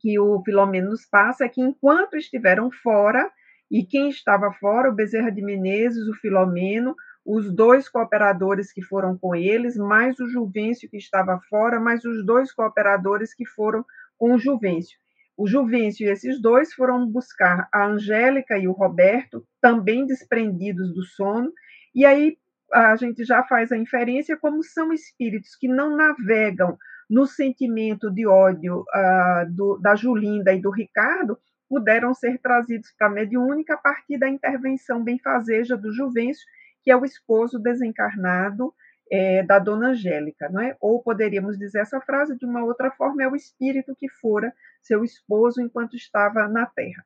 [0.00, 3.30] que o Filomeno nos passa, é que enquanto estiveram fora,
[3.70, 9.16] e quem estava fora, o Bezerra de Menezes, o Filomeno, os dois cooperadores que foram
[9.16, 13.84] com eles, mais o Juvencio que estava fora, mais os dois cooperadores que foram
[14.16, 14.98] com o Juvencio.
[15.36, 21.02] O Juvencio e esses dois foram buscar a Angélica e o Roberto, também desprendidos do
[21.04, 21.52] sono,
[21.94, 22.38] e aí
[22.72, 26.78] a gente já faz a inferência como são espíritos que não navegam
[27.12, 33.08] no sentimento de ódio uh, do, da Julinda e do Ricardo, puderam ser trazidos para
[33.08, 36.46] a mediúnica a partir da intervenção benfazeja do Juvencio,
[36.82, 38.72] que é o esposo desencarnado
[39.10, 40.74] é, da dona Angélica, não é?
[40.80, 45.04] Ou poderíamos dizer essa frase de uma outra forma, é o espírito que fora seu
[45.04, 47.04] esposo enquanto estava na Terra.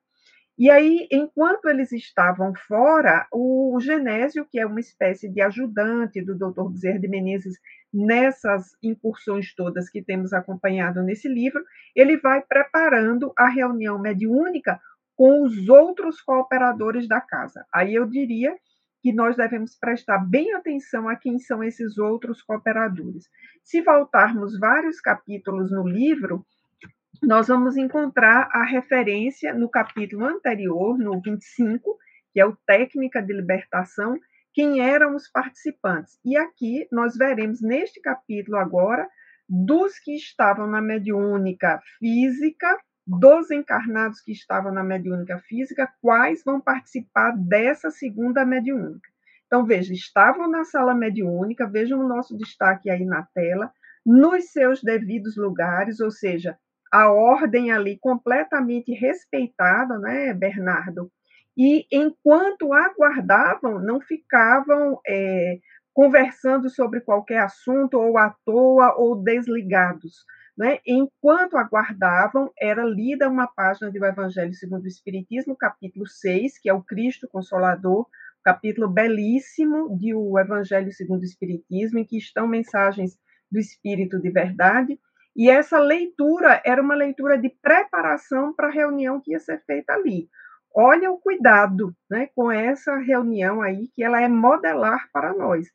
[0.57, 6.35] E aí, enquanto eles estavam fora, o Genésio, que é uma espécie de ajudante do
[6.35, 6.71] Dr.
[6.71, 7.59] Bezerra de Menezes
[7.93, 14.81] nessas incursões todas que temos acompanhado nesse livro, ele vai preparando a reunião mediúnica
[15.15, 17.65] com os outros cooperadores da casa.
[17.73, 18.55] Aí eu diria
[19.03, 23.29] que nós devemos prestar bem atenção a quem são esses outros cooperadores.
[23.63, 26.45] Se voltarmos vários capítulos no livro,
[27.23, 31.97] nós vamos encontrar a referência no capítulo anterior, no 25,
[32.33, 34.19] que é o Técnica de Libertação,
[34.57, 36.19] quem eram os participantes.
[36.25, 39.07] E aqui nós veremos neste capítulo agora
[39.47, 42.67] dos que estavam na mediúnica física,
[43.07, 49.07] dos encarnados que estavam na mediúnica física, quais vão participar dessa segunda mediúnica.
[49.47, 53.71] Então, veja, estavam na sala mediúnica, vejam o nosso destaque aí na tela,
[54.07, 56.59] nos seus devidos lugares, ou seja,
[56.91, 61.13] a ordem ali completamente respeitada, né, Bernardo?
[61.57, 65.59] E enquanto aguardavam, não ficavam é,
[65.95, 70.25] conversando sobre qualquer assunto, ou à toa, ou desligados.
[70.57, 70.79] Né?
[70.87, 76.75] Enquanto aguardavam, era lida uma página do Evangelho segundo o Espiritismo, capítulo 6, que é
[76.75, 78.07] o Cristo Consolador,
[78.45, 83.19] capítulo belíssimo de o Evangelho segundo o Espiritismo, em que estão mensagens
[83.51, 84.99] do Espírito de verdade,
[85.35, 89.93] e essa leitura era uma leitura de preparação para a reunião que ia ser feita
[89.93, 90.29] ali.
[90.79, 95.67] Olha o cuidado né, com essa reunião aí, que ela é modelar para nós.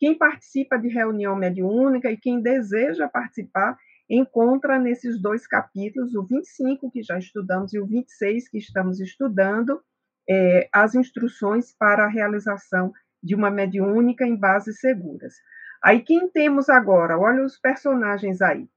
[0.00, 3.78] Quem participa de reunião mediúnica e quem deseja participar,
[4.10, 9.80] encontra nesses dois capítulos, o 25 que já estudamos e o 26 que estamos estudando,
[10.28, 12.92] é, as instruções para a realização
[13.22, 15.34] de uma mediúnica em bases seguras.
[15.80, 17.16] Aí quem temos agora?
[17.16, 18.68] Olha os personagens aí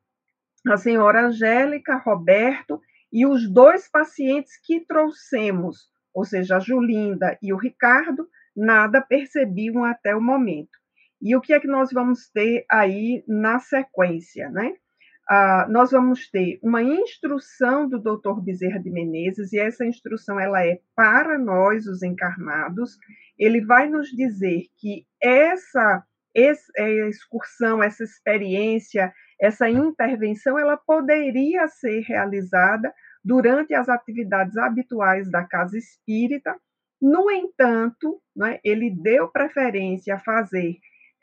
[0.69, 7.53] a senhora Angélica, Roberto e os dois pacientes que trouxemos, ou seja, a Julinda e
[7.53, 10.79] o Ricardo, nada percebiam até o momento.
[11.21, 14.73] E o que é que nós vamos ter aí na sequência, né?
[15.29, 18.41] Ah, nós vamos ter uma instrução do Dr.
[18.41, 22.97] Bezerra de Menezes, e essa instrução ela é para nós, os encarnados.
[23.37, 26.03] Ele vai nos dizer que essa,
[26.35, 26.71] essa
[27.07, 35.77] excursão, essa experiência, essa intervenção ela poderia ser realizada durante as atividades habituais da casa
[35.77, 36.55] espírita.
[37.01, 40.77] No entanto, né, ele deu preferência a fazer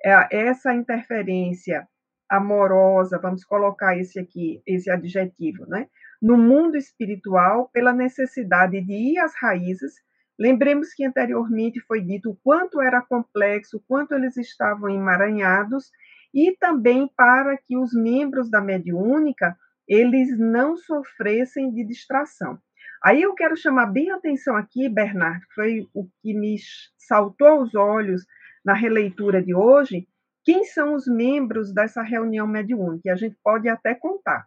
[0.05, 1.87] é, essa interferência
[2.29, 5.87] amorosa, vamos colocar esse aqui, esse adjetivo, né,
[6.21, 9.95] no mundo espiritual pela necessidade de ir às raízes.
[10.37, 15.91] Lembremos que anteriormente foi dito o quanto era complexo, o quanto eles estavam emaranhados
[16.33, 22.59] e também para que os membros da mediúnica eles não sofressem de distração.
[23.03, 26.57] Aí eu quero chamar bem a atenção aqui, Bernardo, que foi o que me
[26.99, 28.27] saltou aos olhos
[28.65, 30.07] na releitura de hoje,
[30.45, 33.13] quem são os membros dessa reunião mediúnica?
[33.13, 34.47] A gente pode até contar.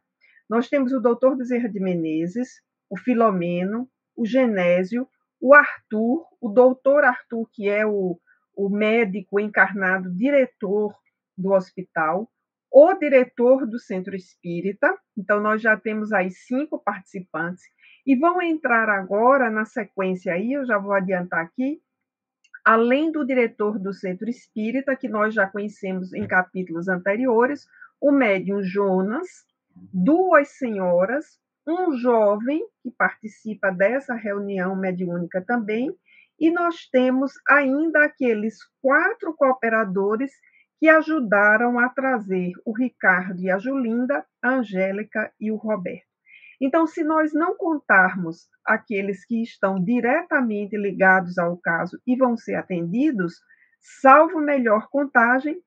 [0.49, 5.07] Nós temos o doutor Bezerra de Menezes, o Filomeno, o Genésio,
[5.39, 8.19] o Arthur, o doutor Arthur, que é o,
[8.55, 10.95] o médico encarnado, diretor
[11.41, 12.29] do hospital,
[12.71, 14.97] o diretor do centro espírita.
[15.17, 17.63] Então, nós já temos aí cinco participantes.
[18.05, 21.81] E vão entrar agora na sequência aí, eu já vou adiantar aqui,
[22.65, 27.67] além do diretor do centro espírita, que nós já conhecemos em capítulos anteriores,
[27.99, 29.27] o médium Jonas,
[29.93, 35.95] duas senhoras, um jovem que participa dessa reunião mediúnica também,
[36.39, 40.31] e nós temos ainda aqueles quatro cooperadores
[40.81, 46.07] que ajudaram a trazer o Ricardo e a Julinda, a Angélica e o Roberto.
[46.59, 52.55] Então, se nós não contarmos aqueles que estão diretamente ligados ao caso e vão ser
[52.55, 53.35] atendidos,
[54.01, 55.61] salvo melhor contagem,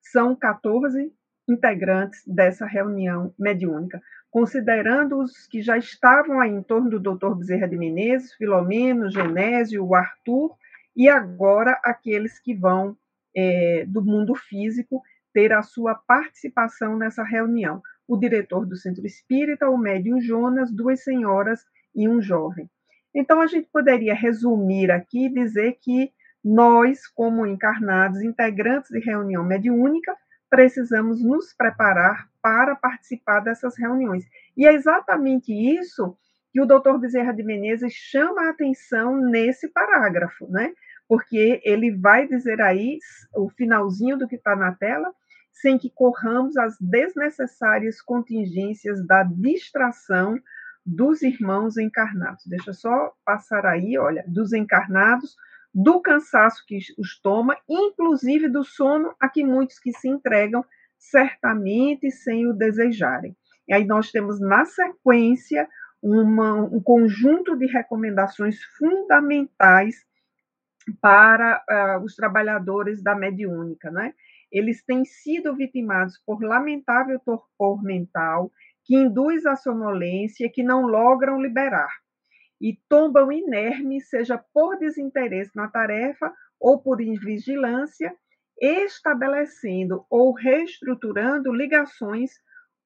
[0.00, 1.12] são 14
[1.48, 7.34] integrantes dessa reunião mediúnica, considerando os que já estavam aí em torno do Dr.
[7.34, 10.54] Bezerra de Menezes, Filomeno, Genésio, o Arthur,
[10.94, 12.96] e agora aqueles que vão
[13.34, 19.70] é, do mundo físico ter a sua participação nessa reunião o diretor do centro espírita,
[19.70, 21.64] o médium Jonas, duas senhoras
[21.94, 22.68] e um jovem.
[23.14, 26.10] Então, a gente poderia resumir aqui e dizer que
[26.44, 30.12] nós, como encarnados, integrantes de reunião mediúnica,
[30.48, 34.24] precisamos nos preparar para participar dessas reuniões.
[34.56, 36.16] E é exatamente isso
[36.52, 40.72] que o doutor Bezerra de Menezes chama a atenção nesse parágrafo, né?
[41.10, 43.00] Porque ele vai dizer aí,
[43.34, 45.12] o finalzinho do que está na tela,
[45.52, 50.38] sem que corramos as desnecessárias contingências da distração
[50.86, 52.46] dos irmãos encarnados.
[52.46, 55.34] Deixa eu só passar aí, olha, dos encarnados,
[55.74, 60.64] do cansaço que os toma, inclusive do sono a que muitos que se entregam
[60.96, 63.36] certamente sem o desejarem.
[63.66, 65.68] E aí nós temos na sequência
[66.00, 70.08] uma, um conjunto de recomendações fundamentais
[71.00, 74.14] para uh, os trabalhadores da mediúnica, né?
[74.50, 78.50] eles têm sido vitimados por lamentável torpor mental
[78.84, 81.90] que induz a sonolência que não logram liberar
[82.60, 88.14] e tombam inermes, seja por desinteresse na tarefa ou por invigilância,
[88.60, 92.32] estabelecendo ou reestruturando ligações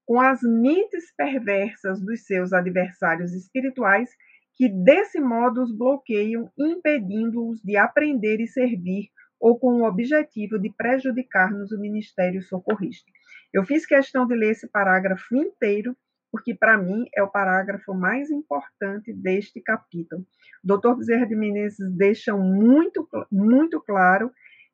[0.07, 4.11] com as mentes perversas dos seus adversários espirituais,
[4.57, 9.09] que desse modo os bloqueiam, impedindo-os de aprender e servir
[9.41, 13.11] ou com o objetivo de prejudicar-nos o ministério socorrista.
[13.53, 15.97] Eu fiz questão de ler esse parágrafo inteiro,
[16.31, 20.25] porque para mim é o parágrafo mais importante deste capítulo.
[20.63, 24.31] Doutor Bezerra de Menezes deixa muito, muito claro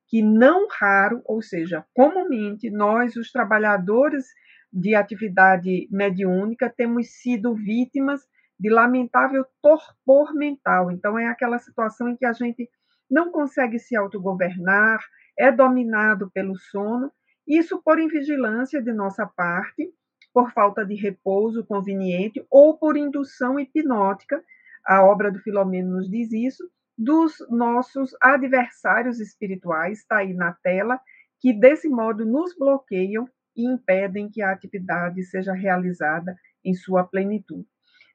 [0.09, 4.25] que não raro, ou seja, comumente, nós, os trabalhadores
[4.73, 8.21] de atividade mediúnica, temos sido vítimas
[8.61, 10.91] de lamentável torpor mental.
[10.91, 12.69] Então, é aquela situação em que a gente
[13.11, 15.03] não consegue se autogovernar,
[15.37, 17.11] é dominado pelo sono,
[17.49, 19.91] isso por invigilância de nossa parte,
[20.33, 24.45] por falta de repouso conveniente ou por indução hipnótica,
[24.87, 31.01] a obra do Filomeno nos diz isso, dos nossos adversários espirituais, está aí na tela,
[31.41, 37.67] que desse modo nos bloqueiam e impedem que a atividade seja realizada em sua plenitude.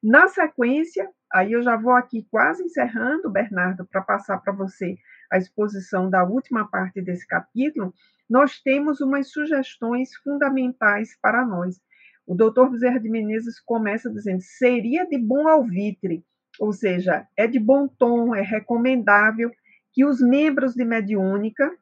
[0.08, 4.96] Na sequência, aí eu já vou aqui quase encerrando, Bernardo, para passar para você
[5.32, 7.92] a exposição da última parte desse capítulo,
[8.30, 11.82] nós temos umas sugestões fundamentais para nós.
[12.24, 16.24] O doutor Bezerra de Menezes começa dizendo: seria de bom alvitre,
[16.60, 19.50] ou seja, é de bom tom, é recomendável
[19.92, 21.76] que os membros de mediúnica,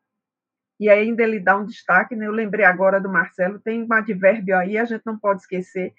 [0.79, 2.25] e ainda ele dá um destaque, né?
[2.25, 5.93] eu lembrei agora do Marcelo, tem um advérbio aí, a gente não pode esquecer,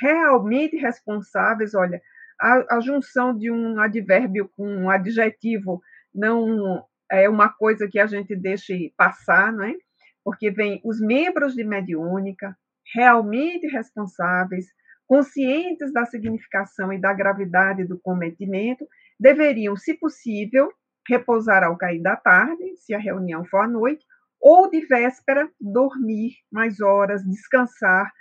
[0.00, 2.00] realmente responsáveis, olha,
[2.40, 5.80] a, a junção de um advérbio com um adjetivo
[6.14, 9.74] não é uma coisa que a gente deixe passar, não é?
[10.24, 12.56] Porque vem os membros de mediúnica,
[12.94, 14.66] realmente responsáveis,
[15.06, 18.86] conscientes da significação e da gravidade do cometimento,
[19.18, 20.68] deveriam, se possível,
[21.08, 24.04] repousar ao cair da tarde, se a reunião for à noite,
[24.40, 28.12] ou de véspera, dormir mais horas, descansar,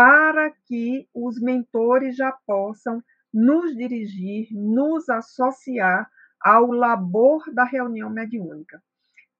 [0.00, 6.08] para que os mentores já possam nos dirigir, nos associar
[6.40, 8.82] ao labor da reunião mediúnica.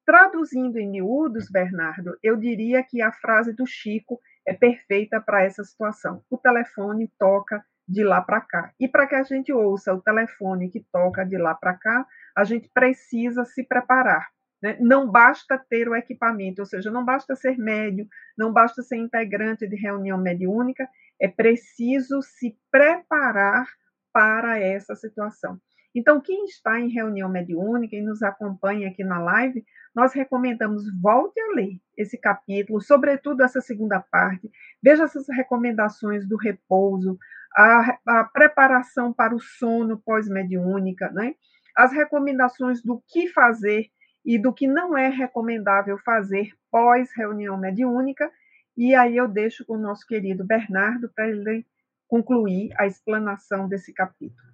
[0.05, 5.65] Traduzindo em miúdos, Bernardo, eu diria que a frase do Chico é perfeita para essa
[5.65, 6.23] situação.
[6.29, 8.71] O telefone toca de lá para cá.
[8.79, 12.07] E para que a gente ouça o telefone que toca de lá para cá,
[12.37, 14.29] a gente precisa se preparar.
[14.63, 14.77] Né?
[14.81, 18.07] Não basta ter o equipamento, ou seja, não basta ser médio,
[18.37, 20.89] não basta ser integrante de reunião mediúnica,
[21.21, 23.67] é preciso se preparar
[24.13, 25.59] para essa situação.
[25.95, 31.41] Então, quem está em reunião mediúnica e nos acompanha aqui na live, nós recomendamos volte
[31.41, 34.49] a ler esse capítulo, sobretudo essa segunda parte.
[34.83, 37.19] Veja essas recomendações do repouso,
[37.57, 41.35] a, a preparação para o sono pós-mediúnica, né?
[41.77, 43.87] as recomendações do que fazer
[44.25, 48.31] e do que não é recomendável fazer pós-reunião mediúnica.
[48.77, 51.67] E aí eu deixo com o nosso querido Bernardo para ele
[52.07, 54.51] concluir a explanação desse capítulo.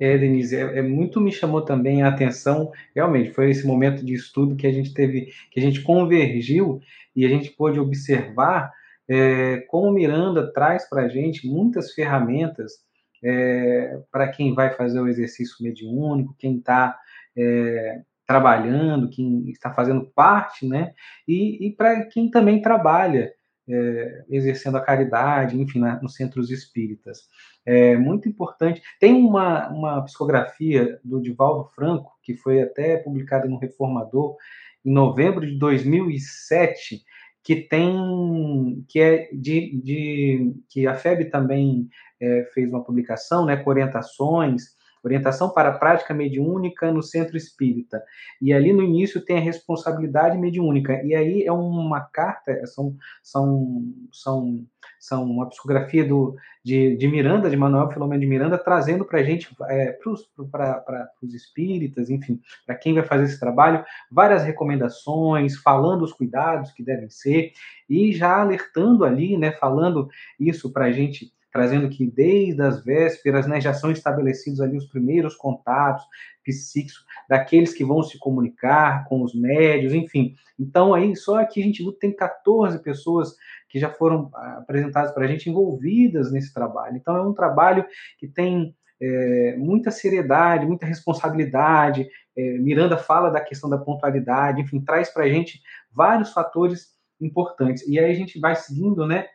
[0.00, 4.14] É, Denise, é, é, muito me chamou também a atenção, realmente, foi esse momento de
[4.14, 6.80] estudo que a gente teve, que a gente convergiu
[7.14, 8.72] e a gente pôde observar
[9.08, 12.72] é, como Miranda traz para a gente muitas ferramentas
[13.22, 16.98] é, para quem vai fazer o exercício mediúnico, quem está
[17.36, 20.92] é, trabalhando, quem está fazendo parte, né?
[21.26, 23.32] E, e para quem também trabalha
[23.68, 27.22] é, exercendo a caridade, enfim, na, nos centros espíritas.
[27.66, 28.80] É muito importante.
[29.00, 34.36] Tem uma, uma psicografia do Divaldo Franco, que foi até publicada no Reformador,
[34.84, 37.02] em novembro de 2007,
[37.42, 41.88] que tem que é de, de que a FEB também
[42.20, 48.02] é, fez uma publicação, né, com orientações orientação para a prática mediúnica no centro espírita.
[48.40, 51.02] E ali no início tem a responsabilidade mediúnica.
[51.04, 54.66] E aí é uma carta, são, são, são,
[54.98, 59.22] são uma psicografia do, de, de Miranda, de Manuel Filomeno de Miranda, trazendo para a
[59.22, 59.92] gente, é,
[60.50, 66.72] para os espíritas, enfim, para quem vai fazer esse trabalho, várias recomendações, falando os cuidados
[66.72, 67.52] que devem ser,
[67.88, 73.46] e já alertando ali, né, falando isso para a gente trazendo que desde as vésperas
[73.46, 76.04] né, já são estabelecidos ali os primeiros contatos
[76.44, 80.34] psíquicos daqueles que vão se comunicar com os médios, enfim.
[80.58, 83.34] Então, aí, só aqui a gente tem 14 pessoas
[83.68, 86.96] que já foram ah, apresentadas para a gente envolvidas nesse trabalho.
[86.96, 87.84] Então, é um trabalho
[88.18, 92.08] que tem é, muita seriedade, muita responsabilidade.
[92.36, 95.60] É, Miranda fala da questão da pontualidade, enfim, traz para a gente
[95.92, 96.88] vários fatores
[97.20, 97.86] importantes.
[97.86, 99.26] E aí a gente vai seguindo, né,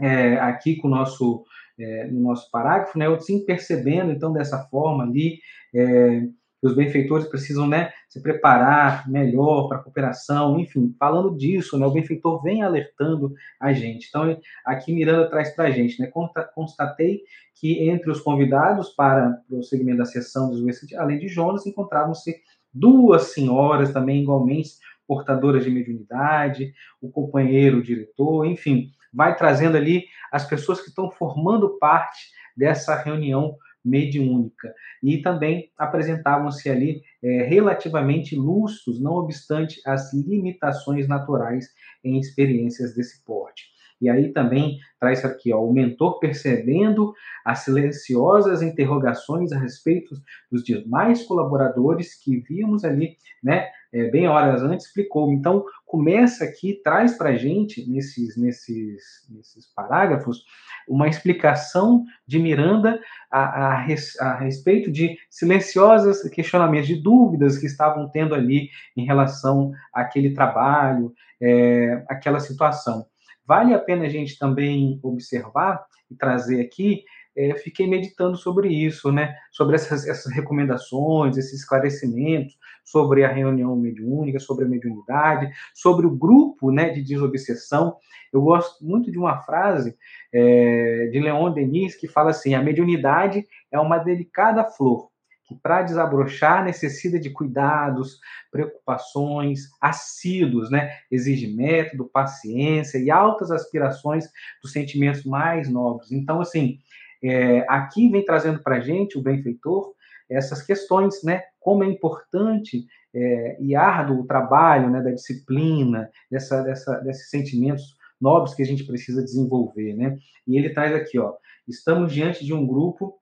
[0.00, 1.44] é, aqui com o nosso,
[1.78, 5.38] é, no nosso parágrafo, né, eu sim percebendo, então, dessa forma ali,
[5.74, 6.20] é,
[6.60, 11.86] que os benfeitores precisam né, se preparar melhor para a cooperação, enfim, falando disso, né,
[11.86, 14.06] o benfeitor vem alertando a gente.
[14.08, 16.10] Então, aqui Miranda traz para a gente, né,
[16.54, 17.22] constatei
[17.54, 20.62] que entre os convidados para o segmento da sessão dos
[20.96, 22.40] além de Jonas, encontravam-se
[22.72, 24.70] duas senhoras também igualmente
[25.06, 31.10] portadoras de mediunidade, o companheiro, o diretor, enfim, vai trazendo ali as pessoas que estão
[31.10, 34.74] formando parte dessa reunião mediúnica.
[35.02, 41.68] E também apresentavam-se ali é, relativamente lustros, não obstante as limitações naturais
[42.02, 43.74] em experiências desse porte.
[44.00, 50.14] E aí também traz aqui, ó, o mentor percebendo as silenciosas interrogações a respeito
[50.50, 55.32] dos demais colaboradores que víamos ali, né, é, bem horas antes, explicou.
[55.32, 60.44] Então, começa aqui, traz para a gente, nesses, nesses, nesses parágrafos,
[60.88, 63.86] uma explicação de Miranda a, a,
[64.20, 71.14] a respeito de silenciosas questionamentos, de dúvidas que estavam tendo ali em relação àquele trabalho,
[71.40, 73.06] é, aquela situação.
[73.46, 77.04] Vale a pena a gente também observar e trazer aqui
[77.36, 79.34] é, fiquei meditando sobre isso, né?
[79.50, 86.14] Sobre essas, essas recomendações, esses esclarecimentos sobre a reunião mediúnica, sobre a mediunidade, sobre o
[86.14, 87.96] grupo, né, de desobsessão.
[88.32, 89.96] Eu gosto muito de uma frase
[90.32, 95.08] é, de Leon Denis que fala assim: a mediunidade é uma delicada flor
[95.46, 98.18] que para desabrochar necessita de cuidados,
[98.50, 100.90] preocupações, assíduos, né?
[101.10, 104.26] Exige método, paciência e altas aspirações
[104.62, 106.10] dos sentimentos mais nobres.
[106.10, 106.78] Então, assim,
[107.22, 109.93] é, aqui vem trazendo para gente, o benfeitor,
[110.30, 111.42] essas questões, né?
[111.60, 117.96] Como é importante é, e árduo o trabalho né, da disciplina, dessa, dessa, desses sentimentos
[118.20, 120.16] nobres que a gente precisa desenvolver, né?
[120.46, 121.34] E ele traz aqui, ó,
[121.68, 123.18] estamos diante de um grupo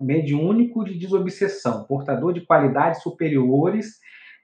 [0.00, 3.98] mediúnico de desobsessão, portador de qualidades superiores,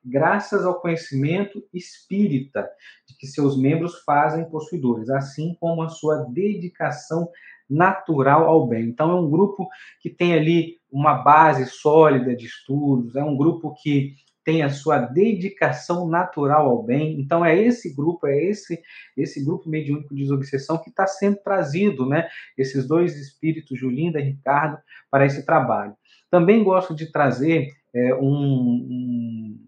[0.05, 2.69] graças ao conhecimento espírita
[3.09, 7.29] de que seus membros fazem possuidores, assim como a sua dedicação
[7.69, 8.85] natural ao bem.
[8.85, 9.69] Então, é um grupo
[10.01, 14.15] que tem ali uma base sólida de estudos, é um grupo que
[14.47, 17.21] tem a sua dedicação natural ao bem.
[17.21, 18.81] Então é esse grupo, é esse
[19.17, 22.29] esse grupo mediúnico de desobsessão que está sendo trazido, né?
[22.57, 24.79] Esses dois espíritos, Julinda e Ricardo,
[25.11, 25.97] para esse trabalho.
[26.31, 29.67] Também gosto de trazer é, um, um,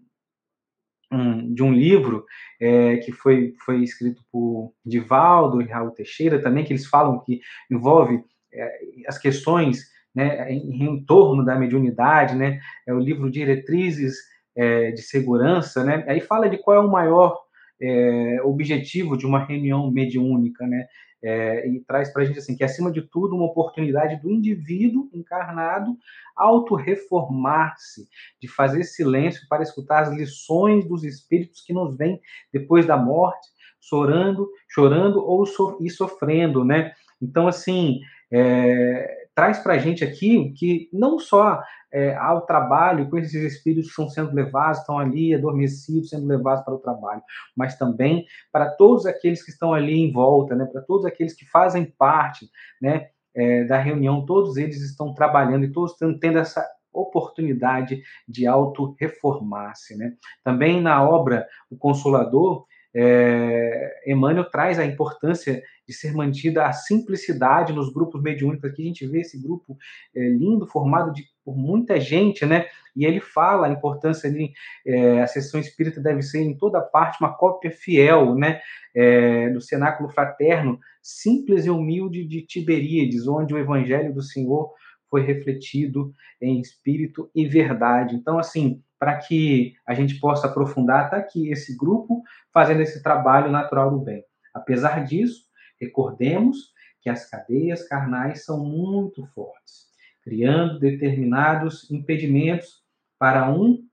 [1.11, 2.25] um, de um livro
[2.61, 7.41] é, que foi, foi escrito por Divaldo e Raul Teixeira também, que eles falam que
[7.69, 12.59] envolve é, as questões né, em, em, torno da mediunidade, né?
[12.87, 14.15] É o livro Diretrizes
[14.55, 16.03] é, de Segurança, né?
[16.07, 17.39] Aí fala de qual é o maior
[17.81, 20.85] é, objetivo de uma reunião mediúnica, né?
[21.21, 25.09] É, e traz para a gente assim que acima de tudo uma oportunidade do indivíduo
[25.13, 25.97] encarnado
[26.33, 28.07] auto-reformar-se,
[28.41, 32.21] de fazer silêncio para escutar as lições dos espíritos que nos vêm
[32.53, 33.49] depois da morte,
[33.81, 36.93] chorando, chorando ou so, e sofrendo, né?
[37.21, 37.99] Então assim
[38.31, 41.63] é, traz para a gente aqui que não só
[41.93, 46.65] é, ao trabalho com esses espíritos que estão sendo levados, estão ali adormecidos, sendo levados
[46.65, 47.21] para o trabalho,
[47.55, 51.45] mas também para todos aqueles que estão ali em volta, né, para todos aqueles que
[51.45, 52.49] fazem parte
[52.81, 58.45] né, é, da reunião, todos eles estão trabalhando e todos estão tendo essa oportunidade de
[58.45, 59.95] auto-reformar-se.
[59.95, 60.15] Né?
[60.43, 67.73] Também na obra O Consolador, é, Emmanuel traz a importância de ser mantida a simplicidade
[67.73, 68.69] nos grupos mediúnicos.
[68.69, 69.77] Aqui a gente vê esse grupo
[70.15, 72.65] é, lindo, formado de, por muita gente, né?
[72.95, 74.51] E ele fala a importância de
[74.85, 78.59] é, a sessão espírita deve ser em toda parte uma cópia fiel, né?
[78.95, 84.73] É, do cenáculo fraterno, simples e humilde de Tiberíades, onde o evangelho do Senhor
[85.09, 88.15] foi refletido em espírito e verdade.
[88.15, 92.21] Então, assim, para que a gente possa aprofundar, está aqui esse grupo
[92.53, 94.23] fazendo esse trabalho natural do bem.
[94.53, 95.45] Apesar disso,
[95.79, 99.87] recordemos que as cadeias carnais são muito fortes,
[100.21, 102.83] criando determinados impedimentos
[103.17, 103.83] para um,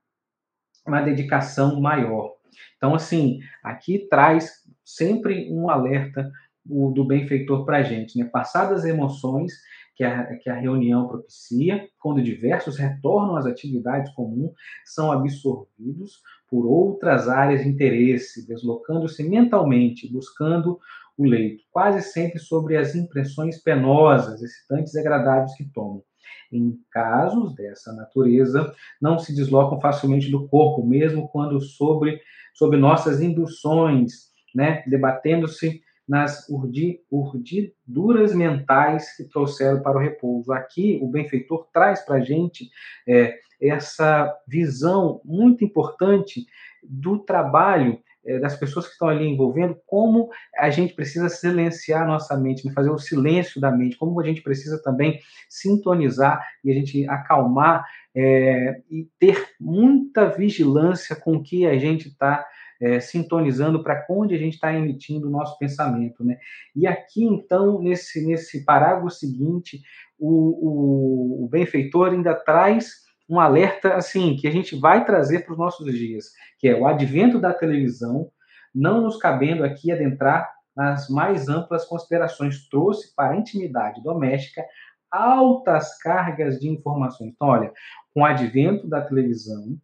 [0.85, 2.35] uma dedicação maior.
[2.75, 6.31] Então, assim, aqui traz sempre um alerta
[6.65, 8.25] do benfeitor para a gente, né?
[8.25, 9.53] Passadas emoções,
[9.97, 14.51] que a, que a reunião propicia, quando diversos retornam às atividades comuns,
[14.85, 20.79] são absorvidos por outras áreas de interesse, deslocando-se mentalmente, buscando
[21.17, 26.03] o leito, quase sempre sobre as impressões penosas, excitantes e agradáveis que tomam.
[26.51, 28.71] Em casos dessa natureza,
[29.01, 32.21] não se deslocam facilmente do corpo, mesmo quando sobre,
[32.53, 40.53] sobre nossas induções, né, debatendo-se nas urdi, urdiduras mentais que trouxeram para o repouso.
[40.53, 42.69] Aqui, o benfeitor traz para a gente
[43.07, 46.45] é, essa visão muito importante
[46.83, 52.35] do trabalho é, das pessoas que estão ali envolvendo, como a gente precisa silenciar nossa
[52.35, 56.73] mente, né, fazer o silêncio da mente, como a gente precisa também sintonizar e a
[56.73, 62.45] gente acalmar é, e ter muita vigilância com o que a gente está
[62.81, 66.23] é, sintonizando para onde a gente está emitindo o nosso pensamento.
[66.23, 66.37] Né?
[66.75, 69.81] E aqui, então, nesse, nesse parágrafo seguinte,
[70.17, 75.51] o, o, o benfeitor ainda traz um alerta assim que a gente vai trazer para
[75.51, 78.31] os nossos dias, que é o advento da televisão,
[78.73, 84.63] não nos cabendo aqui adentrar nas mais amplas considerações, trouxe para a intimidade doméstica
[85.11, 87.31] altas cargas de informações.
[87.33, 87.71] Então, olha,
[88.13, 89.77] com o advento da televisão,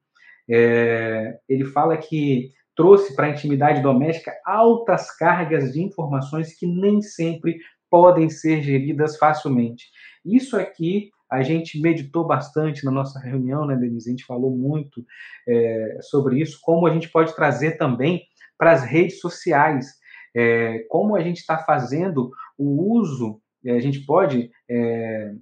[0.49, 7.01] é, ele fala que trouxe para a intimidade doméstica altas cargas de informações que nem
[7.01, 7.57] sempre
[7.89, 9.85] podem ser geridas facilmente.
[10.25, 14.09] Isso aqui a gente meditou bastante na nossa reunião, né, Denise?
[14.09, 15.03] A gente falou muito
[15.47, 18.23] é, sobre isso, como a gente pode trazer também
[18.57, 19.93] para as redes sociais,
[20.35, 25.33] é, como a gente está fazendo o uso, a gente pode é,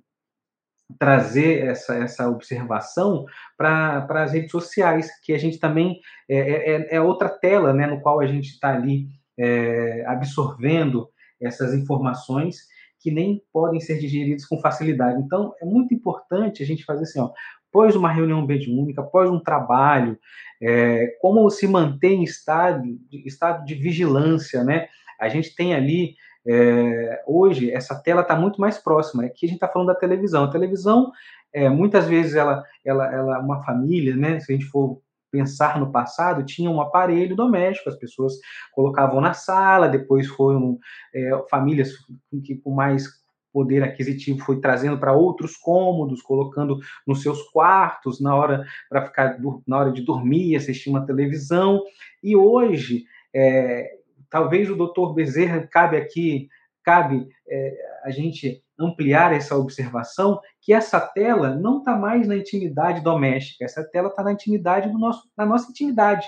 [0.98, 3.26] trazer essa, essa observação
[3.58, 7.88] para as redes sociais, que a gente também é, é, é, é outra tela né,
[7.88, 12.58] no qual a gente está ali é, absorvendo essas informações
[13.00, 15.20] que nem podem ser digeridas com facilidade.
[15.22, 17.32] Então, é muito importante a gente fazer assim, ó,
[17.70, 20.20] após uma reunião mediúnica, após um trabalho,
[20.62, 22.84] é, como se manter em estado,
[23.26, 24.88] estado de vigilância, né?
[25.20, 26.16] A gente tem ali
[26.48, 29.24] é, hoje, essa tela está muito mais próxima.
[29.26, 30.44] Aqui a gente está falando da televisão.
[30.44, 31.12] A televisão,
[31.54, 34.40] é, muitas vezes, ela, ela, ela, uma família, né?
[34.40, 38.34] Se a gente for pensar no passado, tinha um aparelho doméstico, as pessoas
[38.74, 40.78] colocavam na sala, depois foram
[41.16, 41.94] é, famílias
[42.44, 43.22] que com mais
[43.54, 49.38] poder aquisitivo foi trazendo para outros cômodos, colocando nos seus quartos na hora para ficar
[49.68, 51.82] na hora de dormir, assistir uma televisão.
[52.24, 53.90] E hoje é,
[54.32, 56.48] talvez o doutor Bezerra cabe aqui,
[56.84, 57.74] cabe é,
[58.04, 63.84] a gente ampliar essa observação que essa tela não está mais na intimidade doméstica, essa
[63.84, 66.26] tela está na intimidade do nosso, na nossa intimidade,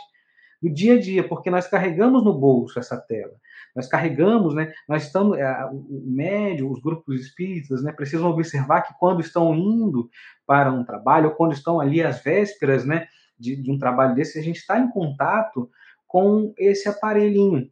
[0.62, 3.34] do dia a dia, porque nós carregamos no bolso essa tela.
[3.76, 4.72] Nós carregamos, né?
[4.88, 7.91] Nós estamos, é, o médio, os grupos espíritas, né?
[7.91, 10.10] Precisam observar que quando estão indo
[10.45, 13.08] para um trabalho, ou quando estão ali às vésperas, né?
[13.38, 15.70] De, de um trabalho desse, a gente está em contato
[16.08, 17.68] com esse aparelhinho,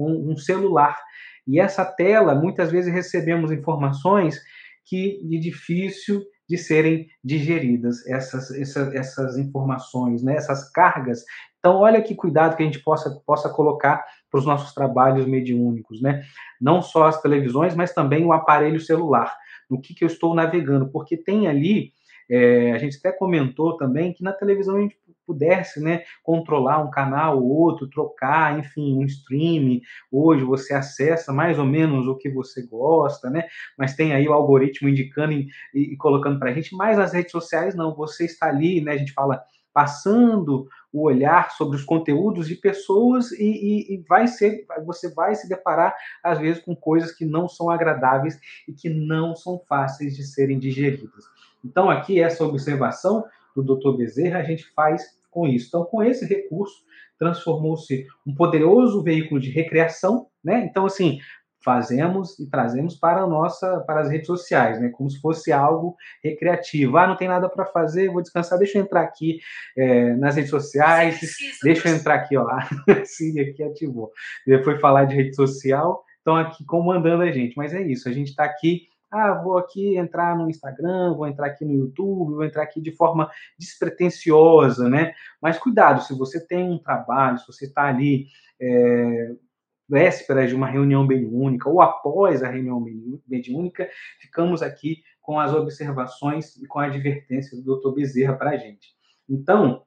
[0.00, 0.96] com um celular.
[1.46, 4.40] E essa tela, muitas vezes recebemos informações
[4.86, 10.36] que de difícil de serem digeridas, essas, essas, essas informações, né?
[10.36, 11.22] essas cargas.
[11.58, 16.00] Então, olha que cuidado que a gente possa, possa colocar para os nossos trabalhos mediúnicos,
[16.00, 16.22] né?
[16.58, 19.36] Não só as televisões, mas também o aparelho celular,
[19.68, 21.92] no que, que eu estou navegando, porque tem ali,
[22.30, 24.96] é, a gente até comentou também que na televisão a gente
[25.30, 29.80] pudesse né, controlar um canal ou outro, trocar, enfim, um stream.
[30.10, 33.44] Hoje você acessa mais ou menos o que você gosta, né?
[33.78, 36.74] Mas tem aí o algoritmo indicando e, e colocando para a gente.
[36.74, 37.94] Mas nas redes sociais, não.
[37.94, 38.92] Você está ali, né?
[38.92, 39.40] A gente fala
[39.72, 45.36] passando o olhar sobre os conteúdos de pessoas e, e, e, vai ser, você vai
[45.36, 50.16] se deparar às vezes com coisas que não são agradáveis e que não são fáceis
[50.16, 51.24] de serem digeridas.
[51.64, 53.24] Então aqui essa observação
[53.54, 53.96] do Dr.
[53.96, 55.68] Bezerra a gente faz com isso.
[55.68, 56.76] Então com esse recurso
[57.18, 60.64] transformou-se um poderoso veículo de recreação, né?
[60.64, 61.18] Então assim,
[61.62, 64.88] fazemos e trazemos para a nossa para as redes sociais, né?
[64.90, 66.96] Como se fosse algo recreativo.
[66.96, 68.58] Ah, não tem nada para fazer, vou descansar.
[68.58, 69.38] Deixa eu entrar aqui
[69.76, 71.20] é, nas redes sociais.
[71.62, 72.46] Deixa eu entrar aqui, ó.
[73.04, 74.10] Sim, aqui ativou.
[74.46, 77.54] Depois falar de rede social, estão aqui comandando a gente.
[77.56, 78.08] Mas é isso.
[78.08, 78.88] A gente está aqui.
[79.10, 82.92] Ah, vou aqui entrar no Instagram, vou entrar aqui no YouTube, vou entrar aqui de
[82.92, 85.12] forma despretensiosa, né?
[85.42, 88.26] Mas cuidado, se você tem um trabalho, se você está ali
[88.60, 89.34] é,
[89.88, 92.80] vésperas de uma reunião mediúnica ou após a reunião
[93.26, 93.88] mediúnica,
[94.20, 97.94] ficamos aqui com as observações e com a advertência do Dr.
[97.94, 98.94] Bezerra para a gente.
[99.28, 99.84] Então,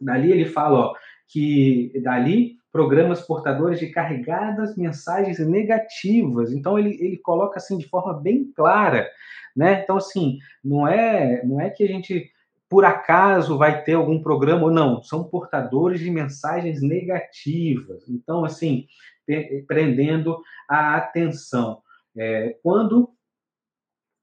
[0.00, 0.94] dali ele fala ó,
[1.28, 6.52] que dali programas portadores de carregadas mensagens negativas.
[6.52, 9.08] Então ele, ele coloca assim de forma bem clara,
[9.56, 9.82] né?
[9.82, 12.30] Então assim, não é não é que a gente
[12.68, 18.08] por acaso vai ter algum programa ou não, são portadores de mensagens negativas.
[18.08, 18.86] Então assim,
[19.66, 21.82] prendendo a atenção.
[22.16, 23.10] É, quando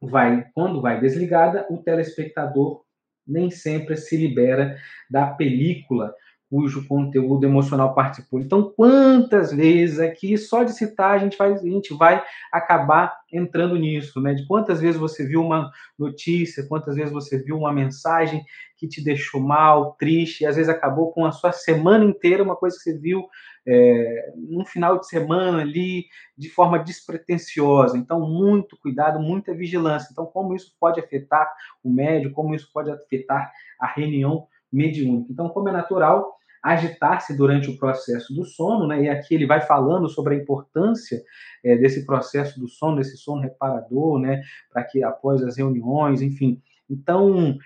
[0.01, 2.83] vai quando vai desligada, o telespectador
[3.25, 4.77] nem sempre se libera
[5.09, 6.13] da película
[6.49, 8.39] cujo conteúdo emocional participou.
[8.39, 13.75] Então, quantas vezes aqui, só de citar, a gente vai, a gente vai acabar entrando
[13.75, 14.33] nisso, né?
[14.33, 15.69] De quantas vezes você viu uma
[15.99, 18.43] notícia, quantas vezes você viu uma mensagem
[18.77, 22.55] que te deixou mal, triste, e às vezes acabou com a sua semana inteira, uma
[22.55, 23.27] coisa que você viu
[23.67, 26.05] é, num final de semana ali,
[26.37, 27.97] de forma despretensiosa.
[27.97, 30.07] Então, muito cuidado, muita vigilância.
[30.11, 31.51] Então, como isso pode afetar
[31.83, 35.31] o médio, como isso pode afetar a reunião mediúnica.
[35.31, 39.03] Então, como é natural, agitar-se durante o processo do sono, né?
[39.03, 41.23] E aqui ele vai falando sobre a importância
[41.63, 44.41] é, desse processo do sono, desse sono reparador, né?
[44.71, 46.61] Para que após as reuniões, enfim.
[46.89, 47.57] Então,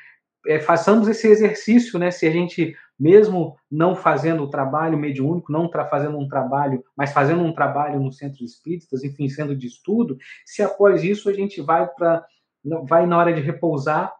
[0.46, 2.12] é, façamos esse exercício, né?
[2.12, 7.42] Se a gente, mesmo não fazendo o trabalho mediúnico, não fazendo um trabalho, mas fazendo
[7.44, 11.88] um trabalho no centro espíritas, enfim, sendo de estudo, se após isso a gente vai
[11.88, 12.24] para
[12.88, 14.14] vai na hora de repousar,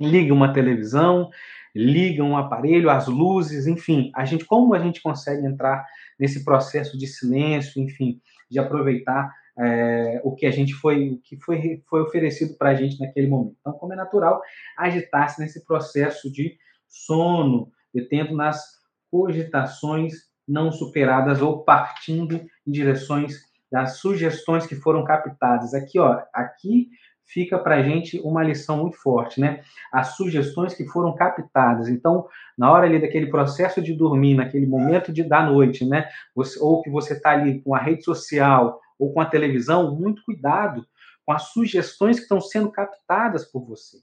[0.00, 1.30] liga uma televisão,
[1.74, 5.84] ligam um aparelho, as luzes, enfim, a gente como a gente consegue entrar
[6.18, 8.20] nesse processo de silêncio, enfim,
[8.50, 12.74] de aproveitar é, o que a gente foi, o que foi, foi oferecido para a
[12.74, 13.56] gente naquele momento.
[13.60, 14.40] Então, como é natural,
[14.76, 16.56] agitar-se nesse processo de
[16.88, 18.78] sono, detendo nas
[19.10, 23.36] cogitações não superadas ou partindo em direções
[23.70, 25.74] das sugestões que foram captadas.
[25.74, 26.88] Aqui, ó, aqui
[27.28, 29.62] fica para a gente uma lição muito forte, né?
[29.92, 31.88] As sugestões que foram captadas.
[31.88, 32.26] Então,
[32.56, 36.08] na hora ali daquele processo de dormir, naquele momento de da noite, né?
[36.34, 40.24] Você, ou que você está ali com a rede social ou com a televisão, muito
[40.24, 40.84] cuidado
[41.24, 43.98] com as sugestões que estão sendo captadas por você.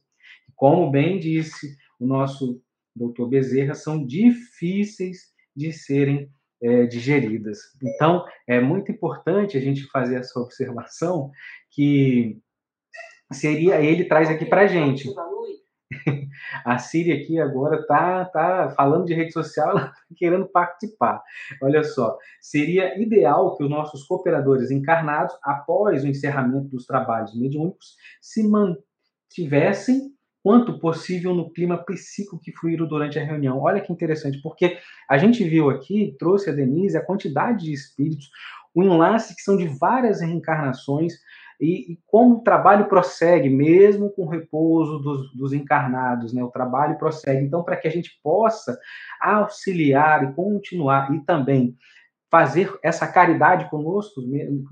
[0.55, 2.61] Como bem disse o nosso
[2.95, 6.29] doutor Bezerra, são difíceis de serem
[6.61, 7.59] é, digeridas.
[7.83, 11.31] Então, é muito importante a gente fazer essa observação
[11.71, 12.39] que
[13.31, 15.09] seria ele traz aqui para gente.
[16.65, 21.21] A Siri aqui agora tá, tá falando de rede social, tá querendo participar.
[21.61, 27.95] Olha só, seria ideal que os nossos cooperadores encarnados, após o encerramento dos trabalhos mediúnicos,
[28.21, 30.13] se mantivessem
[30.43, 33.59] quanto possível no clima psíquico que fluíram durante a reunião.
[33.59, 34.77] Olha que interessante, porque
[35.09, 38.29] a gente viu aqui, trouxe a Denise, a quantidade de espíritos,
[38.73, 41.13] o enlace que são de várias reencarnações,
[41.59, 46.43] e, e, como o trabalho prossegue, mesmo com o repouso dos, dos encarnados, né?
[46.43, 47.45] O trabalho prossegue.
[47.45, 48.77] Então, para que a gente possa
[49.21, 51.75] auxiliar e continuar e também
[52.29, 54.21] fazer essa caridade conosco,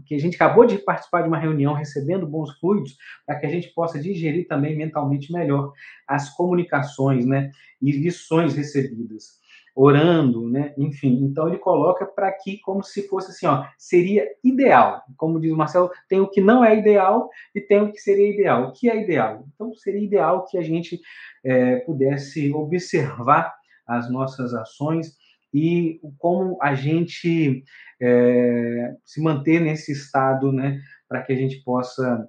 [0.05, 3.49] que a gente acabou de participar de uma reunião recebendo bons fluidos, para que a
[3.49, 5.71] gente possa digerir também mentalmente melhor
[6.05, 9.42] as comunicações, né, e lições recebidas
[9.75, 10.73] orando, né?
[10.77, 15.01] Enfim, então ele coloca para aqui como se fosse assim, ó, seria ideal.
[15.17, 18.29] Como diz o Marcelo, tem o que não é ideal e tem o que seria
[18.31, 18.69] ideal.
[18.69, 19.45] O que é ideal?
[19.53, 20.99] Então seria ideal que a gente
[21.43, 23.53] é, pudesse observar
[23.87, 25.17] as nossas ações
[25.53, 27.63] e como a gente
[28.01, 32.27] é, se manter nesse estado, né, para que a gente possa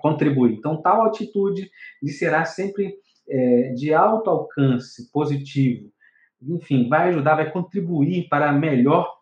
[0.00, 0.54] contribuir.
[0.54, 1.70] Então, tal atitude
[2.06, 2.94] será sempre
[3.28, 5.90] é, de alto alcance positivo,
[6.42, 9.18] enfim, vai ajudar, vai contribuir para melhor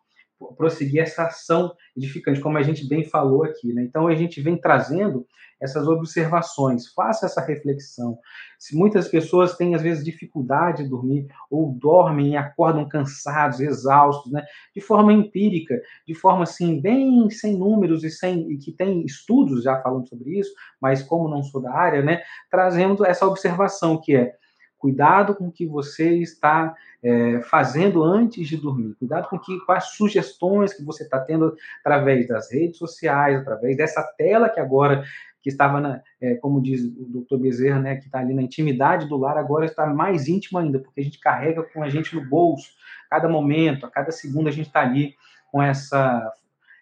[0.56, 3.72] prosseguir essa ação edificante, como a gente bem falou aqui.
[3.72, 3.84] Né?
[3.84, 5.26] Então, a gente vem trazendo
[5.60, 8.18] essas observações, faça essa reflexão.
[8.58, 14.30] Se muitas pessoas têm, às vezes, dificuldade de dormir, ou dormem e acordam cansados, exaustos,
[14.30, 14.44] né?
[14.74, 19.62] de forma empírica, de forma, assim, bem sem números e, sem, e que tem estudos
[19.62, 22.22] já falando sobre isso, mas como não sou da área, né?
[22.50, 24.34] trazendo essa observação que é
[24.78, 28.94] Cuidado com o que você está é, fazendo antes de dormir.
[28.98, 34.02] Cuidado com, que, as sugestões que você está tendo através das redes sociais, através dessa
[34.16, 35.04] tela que agora
[35.46, 39.08] que estava, na, é, como diz o doutor Bezerra, né, que está ali na intimidade
[39.08, 42.28] do lar, agora está mais íntimo ainda, porque a gente carrega com a gente no
[42.28, 42.70] bolso,
[43.06, 45.14] a cada momento, a cada segundo a gente está ali
[45.52, 46.32] com essa,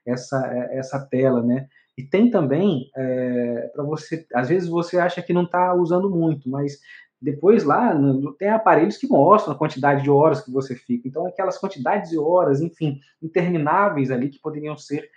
[0.07, 1.69] essa, essa tela, né?
[1.97, 6.49] E tem também é, para você, às vezes você acha que não está usando muito,
[6.49, 6.81] mas
[7.25, 7.99] depois lá
[8.39, 11.09] tem aparelhos que mostram a quantidade de horas que você fica.
[11.09, 15.11] Então, aquelas quantidades de horas, enfim, intermináveis ali que poderiam ser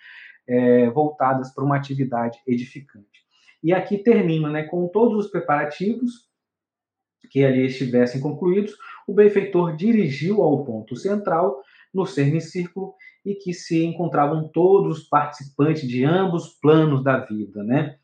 [0.47, 3.25] é, voltadas para uma atividade edificante.
[3.61, 6.27] E aqui termino né, com todos os preparativos
[7.29, 8.73] que ali estivessem concluídos,
[9.05, 11.61] o benfeitor dirigiu ao ponto central
[11.93, 12.93] no semicírculo
[13.25, 17.97] e que se encontravam todos os participantes de ambos planos da vida, né?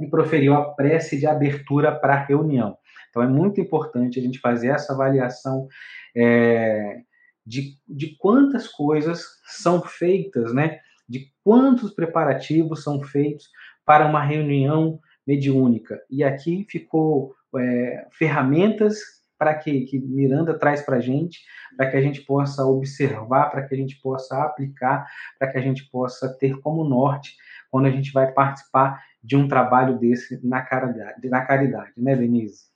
[0.00, 2.76] E proferiu a prece de abertura para a reunião.
[3.08, 5.68] Então, é muito importante a gente fazer essa avaliação
[6.14, 7.00] é,
[7.46, 10.80] de, de quantas coisas são feitas, né?
[11.08, 13.48] De quantos preparativos são feitos
[13.84, 16.00] para uma reunião mediúnica.
[16.10, 18.98] E aqui ficou é, ferramentas
[19.38, 21.40] para que, que Miranda traz para a gente,
[21.76, 25.06] para que a gente possa observar, para que a gente possa aplicar,
[25.38, 27.36] para que a gente possa ter como norte
[27.70, 32.66] quando a gente vai participar de um trabalho desse na caridade, na caridade né, Denise?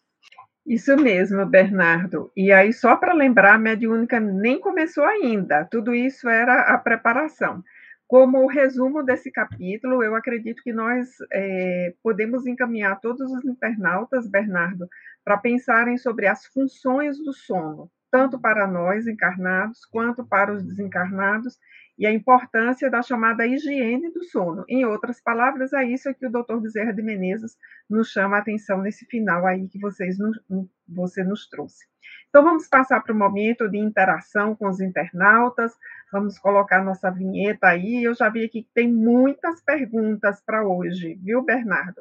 [0.67, 2.31] Isso mesmo, Bernardo.
[2.37, 7.63] E aí, só para lembrar, a mediúnica nem começou ainda, tudo isso era a preparação.
[8.07, 14.89] Como resumo desse capítulo, eu acredito que nós é, podemos encaminhar todos os internautas, Bernardo,
[15.25, 21.57] para pensarem sobre as funções do sono, tanto para nós encarnados quanto para os desencarnados,
[22.01, 24.65] e a importância da chamada higiene do sono.
[24.67, 26.57] Em outras palavras, é isso que o Dr.
[26.57, 27.59] Bezerra de Menezes
[27.91, 30.41] nos chama a atenção nesse final aí que vocês nos,
[30.89, 31.85] você nos trouxe.
[32.31, 35.77] Então, vamos passar para o momento de interação com os internautas,
[36.11, 38.03] vamos colocar nossa vinheta aí.
[38.03, 42.01] Eu já vi aqui que tem muitas perguntas para hoje, viu, Bernardo?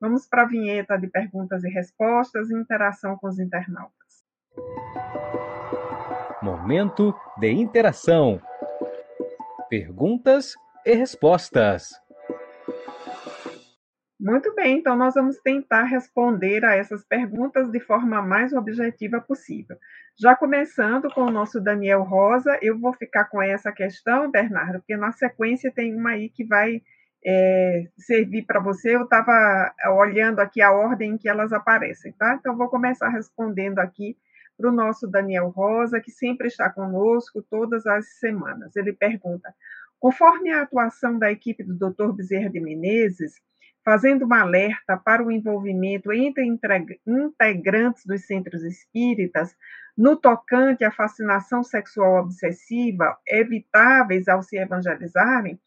[0.00, 3.94] Vamos para a vinheta de perguntas e respostas e interação com os internautas.
[6.42, 8.42] Momento de interação.
[9.68, 10.54] Perguntas
[10.84, 11.90] e respostas.
[14.18, 19.76] Muito bem, então nós vamos tentar responder a essas perguntas de forma mais objetiva possível.
[20.18, 24.96] Já começando com o nosso Daniel Rosa, eu vou ficar com essa questão, Bernardo, porque
[24.96, 26.80] na sequência tem uma aí que vai
[27.24, 28.94] é, servir para você.
[28.94, 32.36] Eu estava olhando aqui a ordem em que elas aparecem, tá?
[32.38, 34.16] Então vou começar respondendo aqui
[34.56, 38.74] para o nosso Daniel Rosa, que sempre está conosco todas as semanas.
[38.76, 39.54] Ele pergunta:
[39.98, 42.12] conforme a atuação da equipe do Dr.
[42.12, 43.34] Bezerra de Menezes,
[43.84, 46.44] fazendo uma alerta para o envolvimento entre
[47.06, 49.54] integrantes dos centros espíritas
[49.96, 55.58] no tocante à fascinação sexual obsessiva, evitáveis ao se evangelizarem,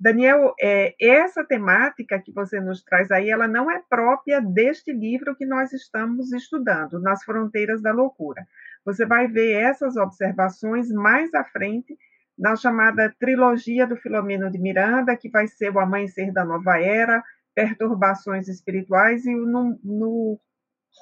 [0.00, 5.34] Daniel, é, essa temática que você nos traz aí, ela não é própria deste livro
[5.34, 8.46] que nós estamos estudando, Nas Fronteiras da Loucura.
[8.84, 11.98] Você vai ver essas observações mais à frente
[12.38, 17.22] na chamada trilogia do Filomeno de Miranda, que vai ser o Amanhecer da Nova Era,
[17.52, 20.40] Perturbações Espirituais e no, no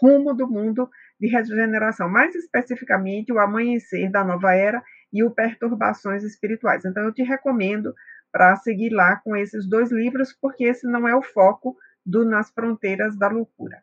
[0.01, 0.89] rumo do mundo
[1.21, 4.83] de regeneração, mais especificamente o Amanhecer da Nova Era
[5.13, 6.85] e o Perturbações Espirituais.
[6.87, 7.95] Então, eu te recomendo
[8.33, 12.51] para seguir lá com esses dois livros, porque esse não é o foco do Nas
[12.51, 13.83] Fronteiras da Loucura.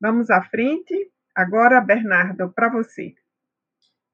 [0.00, 1.10] Vamos à frente.
[1.34, 3.14] Agora, Bernardo, para você.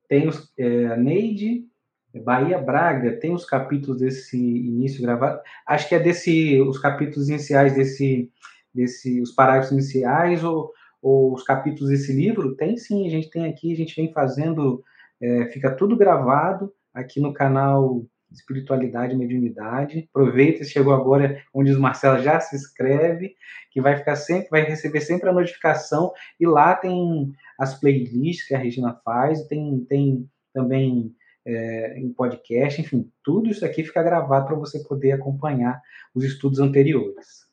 [0.09, 1.64] Tem os, é, Neide,
[2.22, 5.40] Bahia Braga, tem os capítulos desse início gravado.
[5.66, 8.30] Acho que é desse, os capítulos iniciais desse,
[8.74, 12.55] desse os parágrafos iniciais ou, ou os capítulos desse livro.
[12.57, 14.84] Tem sim, a gente tem aqui, a gente vem fazendo,
[15.20, 18.05] é, fica tudo gravado aqui no canal
[18.35, 20.09] espiritualidade mediunidade.
[20.11, 23.35] Aproveita, chegou agora, onde o Marcelo já se inscreve,
[23.70, 28.55] que vai ficar sempre, vai receber sempre a notificação, e lá tem as playlists que
[28.55, 31.14] a Regina faz, tem, tem também
[31.47, 35.80] é, em podcast, enfim, tudo isso aqui fica gravado para você poder acompanhar
[36.14, 37.45] os estudos anteriores.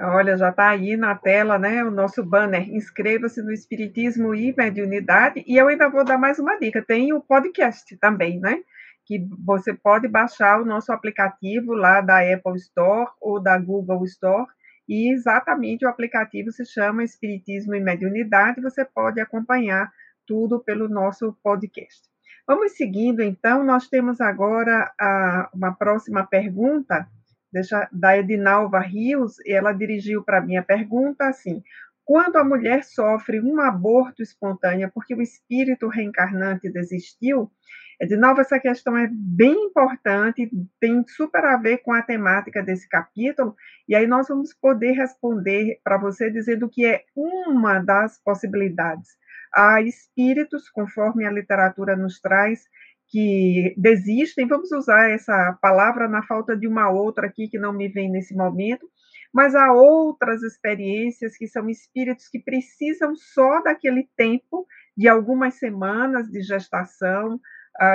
[0.00, 2.68] Olha, já está aí na tela, né, o nosso banner.
[2.74, 5.44] Inscreva-se no Espiritismo e Mediunidade.
[5.46, 6.82] E eu ainda vou dar mais uma dica.
[6.82, 8.62] Tem o podcast também, né?
[9.04, 14.46] Que você pode baixar o nosso aplicativo lá da Apple Store ou da Google Store,
[14.88, 19.90] e exatamente o aplicativo se chama Espiritismo e Mediunidade, você pode acompanhar
[20.26, 22.02] tudo pelo nosso podcast.
[22.46, 27.06] Vamos seguindo, então, nós temos agora a, uma próxima pergunta
[27.52, 31.62] deixa, da Edinalva Rios, e ela dirigiu para mim a pergunta assim:
[32.04, 37.50] quando a mulher sofre um aborto espontâneo porque o espírito reencarnante desistiu,
[38.06, 40.50] de novo, essa questão é bem importante,
[40.80, 43.54] tem super a ver com a temática desse capítulo,
[43.88, 49.10] e aí nós vamos poder responder para você dizendo que é uma das possibilidades.
[49.54, 52.64] Há espíritos, conforme a literatura nos traz,
[53.08, 57.86] que desistem, vamos usar essa palavra na falta de uma outra aqui que não me
[57.86, 58.88] vem nesse momento,
[59.32, 66.28] mas há outras experiências que são espíritos que precisam só daquele tempo, de algumas semanas
[66.28, 67.38] de gestação,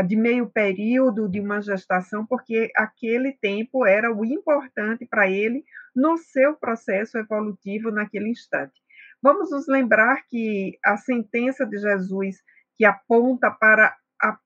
[0.08, 5.64] de meio período de uma gestação, porque aquele tempo era o importante para ele
[5.96, 8.74] no seu processo evolutivo naquele instante.
[9.22, 12.38] Vamos nos lembrar que a sentença de Jesus,
[12.76, 14.38] que aponta para a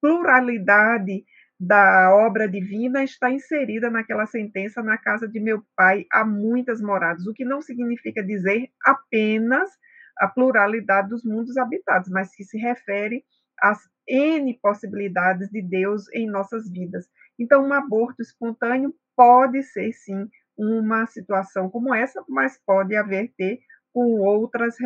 [0.00, 1.24] pluralidade
[1.58, 7.26] da obra divina, está inserida naquela sentença: na casa de meu pai há muitas moradas,
[7.26, 9.70] o que não significa dizer apenas
[10.18, 13.24] a pluralidade dos mundos habitados, mas que se refere
[13.58, 13.78] as
[14.10, 17.06] N possibilidades de Deus em nossas vidas.
[17.38, 23.60] Então, um aborto espontâneo pode ser, sim, uma situação como essa, mas pode haver ter
[23.92, 24.76] com outras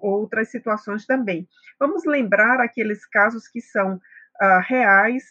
[0.00, 1.48] outras situações também.
[1.78, 5.24] Vamos lembrar aqueles casos que são uh, reais,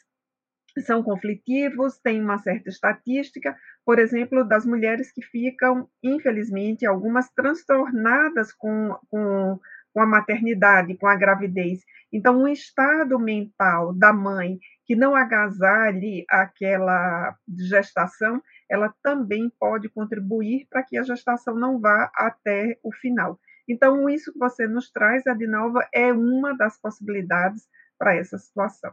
[0.85, 8.51] são conflitivos, têm uma certa estatística, por exemplo, das mulheres que ficam, infelizmente, algumas transtornadas
[8.53, 9.59] com, com
[9.93, 11.83] com a maternidade, com a gravidez.
[12.11, 20.67] Então, um estado mental da mãe que não agasalhe aquela gestação, ela também pode contribuir
[20.69, 23.39] para que a gestação não vá até o final.
[23.67, 27.67] Então, isso que você nos traz, Adinalva, é uma das possibilidades
[27.97, 28.91] para essa situação.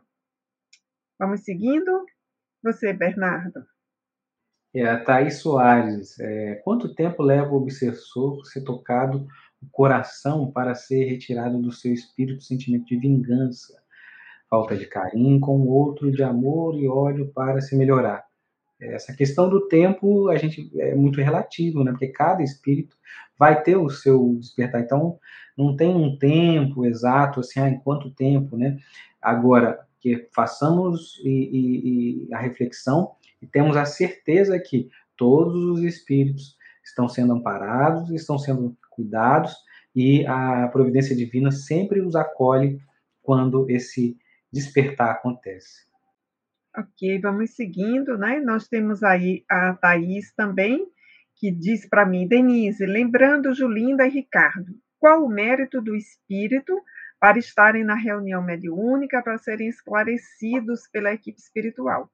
[1.19, 2.07] Vamos seguindo?
[2.63, 3.65] Você, Bernardo.
[4.73, 6.19] É, Thaís Soares.
[6.21, 9.27] É, quanto tempo leva o obsessor ser tocado
[9.63, 13.81] o coração para ser retirado do seu espírito sentimento de vingança,
[14.49, 18.25] falta de carinho com o outro, de amor e ódio para se melhorar.
[18.81, 21.91] Essa questão do tempo a gente é muito relativo, né?
[21.91, 22.97] Porque cada espírito
[23.39, 24.81] vai ter o seu despertar.
[24.81, 25.19] Então,
[25.57, 28.79] não tem um tempo exato, assim, ah, em quanto tempo, né?
[29.21, 35.83] Agora, que façamos e, e, e a reflexão e temos a certeza que todos os
[35.83, 39.55] espíritos estão sendo amparados, estão sendo cuidados
[39.95, 42.81] e a providência divina sempre os acolhe
[43.23, 44.17] quando esse
[44.53, 45.89] despertar acontece.
[46.77, 48.39] Ok, vamos seguindo, né?
[48.41, 50.87] Nós temos aí a Thaís também,
[51.37, 56.81] que diz para mim, Denise, lembrando Julinda e Ricardo, qual o mérito do espírito
[57.19, 62.11] para estarem na reunião mediúnica para serem esclarecidos pela equipe espiritual?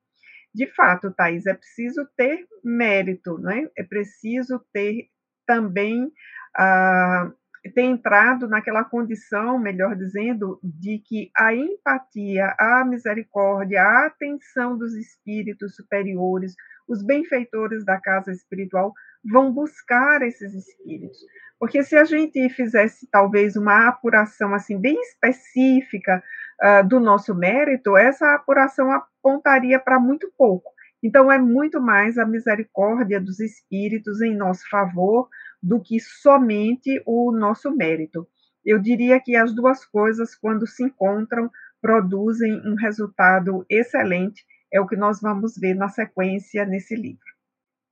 [0.55, 3.69] De fato, Thais, é preciso ter mérito, né?
[3.77, 5.11] é preciso ter
[5.47, 6.11] também
[6.57, 7.31] ah,
[7.75, 14.95] ter entrado naquela condição, melhor dizendo, de que a empatia, a misericórdia, a atenção dos
[14.95, 16.55] espíritos superiores,
[16.89, 18.93] os benfeitores da casa espiritual
[19.25, 21.19] vão buscar esses espíritos.
[21.59, 26.23] Porque se a gente fizesse talvez uma apuração assim bem específica
[26.63, 30.71] uh, do nosso mérito, essa apuração apontaria para muito pouco.
[31.03, 35.29] Então é muito mais a misericórdia dos espíritos em nosso favor
[35.67, 38.25] do que somente o nosso mérito.
[38.65, 41.51] Eu diria que as duas coisas, quando se encontram,
[41.81, 47.25] produzem um resultado excelente É o que nós vamos ver na sequência nesse livro.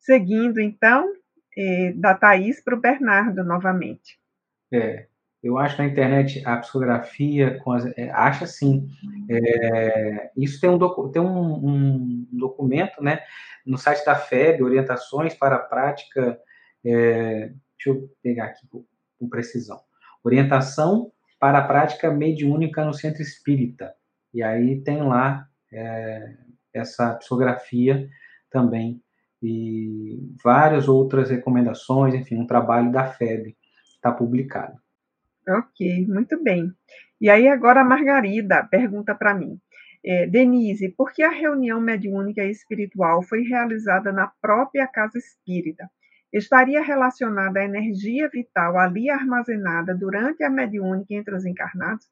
[0.00, 1.12] Seguindo, então,
[1.56, 4.18] eh, da Thaís para o Bernardo novamente.
[4.72, 5.06] É,
[5.42, 8.88] eu acho na internet a psicografia, as, é, acha sim.
[9.30, 13.20] É, isso tem, um, docu, tem um, um, documento né,
[13.64, 16.38] no site da FEB, Orientações para a Prática.
[16.84, 18.84] É, deixa eu pegar aqui com,
[19.28, 19.80] precisão.
[20.22, 21.10] Orientação
[21.40, 23.94] para a prática mediúnica no centro espírita.
[24.34, 26.36] E aí tem lá é,
[26.74, 28.08] essa psicografia
[28.50, 29.02] também
[29.42, 33.56] e várias outras recomendações, enfim, um trabalho da FEB
[33.94, 34.78] está publicado.
[35.46, 36.72] Ok, muito bem.
[37.20, 39.58] E aí agora a Margarida pergunta para mim,
[40.04, 45.90] é, Denise, por que a reunião mediúnica e espiritual foi realizada na própria casa espírita?
[46.34, 52.08] Estaria relacionada à energia vital ali armazenada durante a mediúnica entre os encarnados?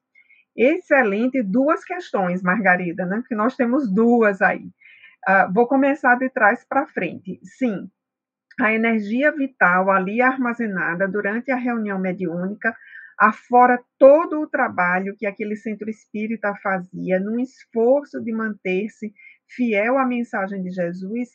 [0.55, 3.21] Excelente, duas questões, Margarida, né?
[3.27, 4.65] Que nós temos duas aí.
[5.27, 7.37] Uh, vou começar de trás para frente.
[7.43, 7.91] Sim,
[8.61, 12.73] a energia vital ali armazenada durante a reunião mediúnica
[13.19, 19.13] afora todo o trabalho que aquele centro espírita fazia num esforço de manter-se
[19.49, 21.29] fiel à mensagem de Jesus,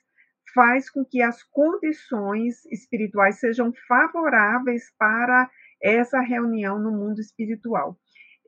[0.54, 5.48] faz com que as condições espirituais sejam favoráveis para
[5.82, 7.96] essa reunião no mundo espiritual.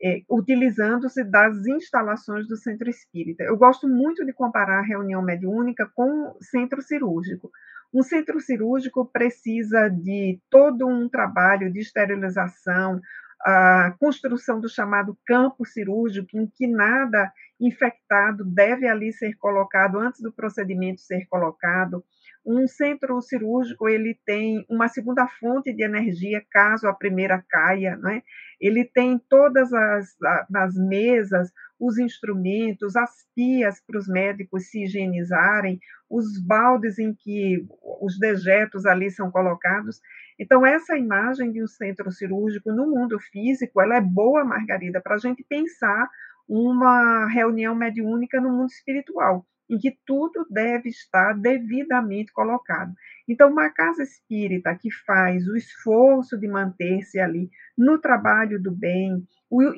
[0.03, 3.45] É, utilizando-se das instalações do centro espírita.
[3.45, 7.51] Eu gosto muito de comparar a reunião mediúnica com o centro cirúrgico.
[7.93, 13.01] Um centro cirúrgico precisa de todo um trabalho de esterilização,
[13.45, 20.21] a construção do chamado campo cirúrgico, em que nada infectado deve ali ser colocado antes
[20.21, 22.05] do procedimento ser colocado.
[22.45, 28.23] Um centro cirúrgico ele tem uma segunda fonte de energia caso a primeira caia, né?
[28.61, 30.17] Ele tem todas as,
[30.55, 35.79] as mesas, os instrumentos, as pias para os médicos se higienizarem,
[36.09, 37.67] os baldes em que
[38.01, 40.01] os dejetos ali são colocados.
[40.39, 45.15] Então, essa imagem de um centro cirúrgico no mundo físico, ela é boa, Margarida, para
[45.15, 46.09] a gente pensar
[46.49, 52.93] uma reunião mediúnica no mundo espiritual, em que tudo deve estar devidamente colocado.
[53.29, 57.49] Então, uma casa espírita que faz o esforço de manter-se ali
[57.79, 59.25] no trabalho do bem,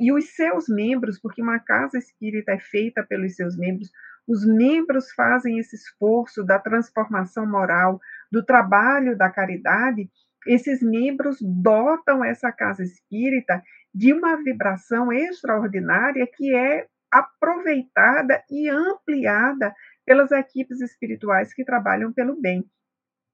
[0.00, 3.90] e os seus membros, porque uma casa espírita é feita pelos seus membros,
[4.26, 10.08] os membros fazem esse esforço da transformação moral, do trabalho da caridade,
[10.46, 13.62] esses membros dotam essa casa espírita
[13.94, 19.74] de uma vibração extraordinária que é aproveitada e ampliada
[20.06, 22.64] pelas equipes espirituais que trabalham pelo bem.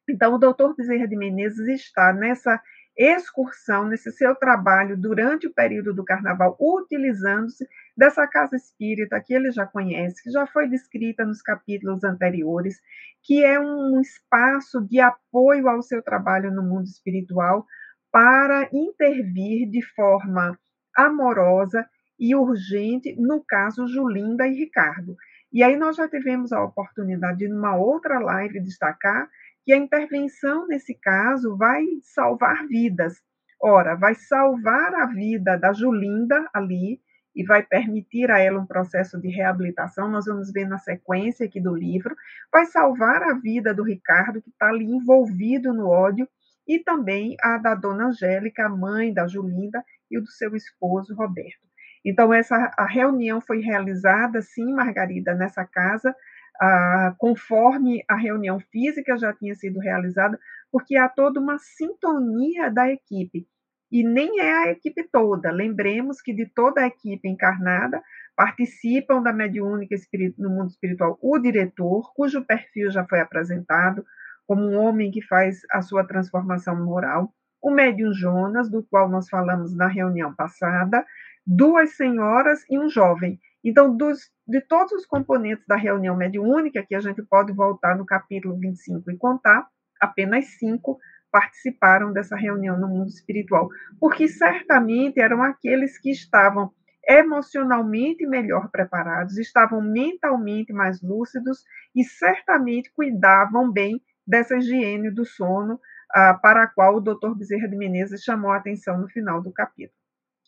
[0.08, 2.60] Então, o doutor Bezerra de Menezes está nessa
[2.96, 7.64] excursão, nesse seu trabalho durante o período do carnaval, utilizando-se
[7.96, 12.80] dessa casa espírita que ele já conhece, que já foi descrita nos capítulos anteriores,
[13.22, 17.64] que é um espaço de apoio ao seu trabalho no mundo espiritual
[18.10, 20.58] para intervir de forma
[20.96, 21.88] amorosa
[22.18, 25.16] e urgente, no caso Julinda e Ricardo.
[25.52, 29.28] E aí nós já tivemos a oportunidade de, numa outra live, destacar
[29.64, 33.22] que a intervenção nesse caso vai salvar vidas.
[33.60, 37.00] Ora, vai salvar a vida da Julinda ali
[37.34, 40.10] e vai permitir a ela um processo de reabilitação.
[40.10, 42.16] Nós vamos ver na sequência aqui do livro.
[42.52, 46.28] Vai salvar a vida do Ricardo, que está ali envolvido no ódio,
[46.66, 51.14] e também a da dona Angélica, a mãe da Julinda, e o do seu esposo,
[51.14, 51.67] Roberto.
[52.04, 56.14] Então, essa a reunião foi realizada, sim, Margarida, nessa casa,
[56.60, 60.38] ah, conforme a reunião física já tinha sido realizada,
[60.70, 63.46] porque há toda uma sintonia da equipe.
[63.90, 65.50] E nem é a equipe toda.
[65.50, 68.02] Lembremos que de toda a equipe encarnada
[68.36, 69.96] participam da mediúnica
[70.36, 74.04] no mundo espiritual o diretor, cujo perfil já foi apresentado
[74.46, 79.28] como um homem que faz a sua transformação moral, o médium Jonas, do qual nós
[79.28, 81.04] falamos na reunião passada,
[81.50, 83.40] duas senhoras e um jovem.
[83.64, 88.04] Então, dos, de todos os componentes da reunião mediúnica, que a gente pode voltar no
[88.04, 89.66] capítulo 25 e contar,
[89.98, 90.98] apenas cinco
[91.32, 96.70] participaram dessa reunião no mundo espiritual, porque certamente eram aqueles que estavam
[97.06, 101.64] emocionalmente melhor preparados, estavam mentalmente mais lúcidos
[101.96, 105.80] e certamente cuidavam bem dessa higiene do sono
[106.14, 107.34] ah, para a qual o Dr.
[107.34, 109.97] Bezerra de Menezes chamou a atenção no final do capítulo.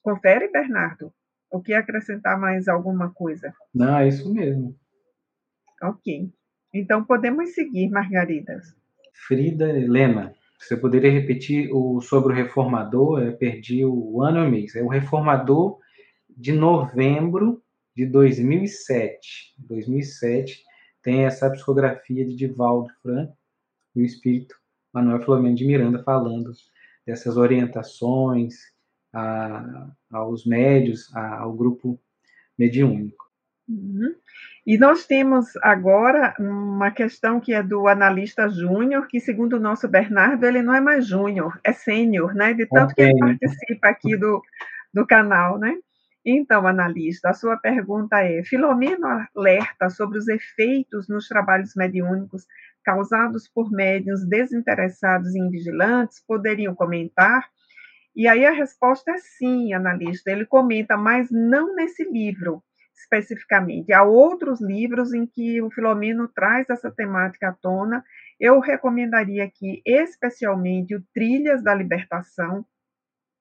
[0.02, 1.12] Confere, Bernardo.
[1.50, 3.52] O que acrescentar mais alguma coisa?
[3.74, 4.76] Não, é isso mesmo.
[5.82, 6.30] Ok.
[6.72, 8.74] Então podemos seguir, Margaridas.
[9.26, 13.20] Frida Helena, você poderia repetir o sobre o reformador?
[13.20, 14.76] Eu perdi o ano e o mês.
[14.76, 15.78] É o reformador
[16.28, 17.62] de novembro
[17.96, 19.54] de 2007.
[19.58, 20.62] 2007
[21.02, 23.36] tem essa psicografia de Divaldo Franco
[23.96, 24.54] e o espírito
[24.92, 26.52] Manuel Filomeno de Miranda falando
[27.06, 28.54] dessas orientações
[29.12, 31.98] a, aos médios, a, ao grupo
[32.58, 33.30] mediúnico.
[33.68, 34.14] Uhum.
[34.66, 39.88] E nós temos agora uma questão que é do analista júnior, que segundo o nosso
[39.88, 42.52] Bernardo, ele não é mais júnior, é sênior, né?
[42.52, 44.42] De tanto que ele participa aqui do,
[44.92, 45.76] do canal, né?
[46.24, 52.46] Então, analista, a sua pergunta é: Filomeno alerta sobre os efeitos nos trabalhos mediúnicos
[52.84, 56.22] causados por médiuns desinteressados e invigilantes?
[56.26, 57.48] Poderiam comentar?
[58.14, 60.30] E aí a resposta é sim, analista.
[60.30, 62.62] Ele comenta, mas não nesse livro
[63.00, 63.92] especificamente.
[63.92, 68.04] Há outros livros em que o Filomeno traz essa temática à tona.
[68.38, 72.64] Eu recomendaria aqui, especialmente, o Trilhas da Libertação.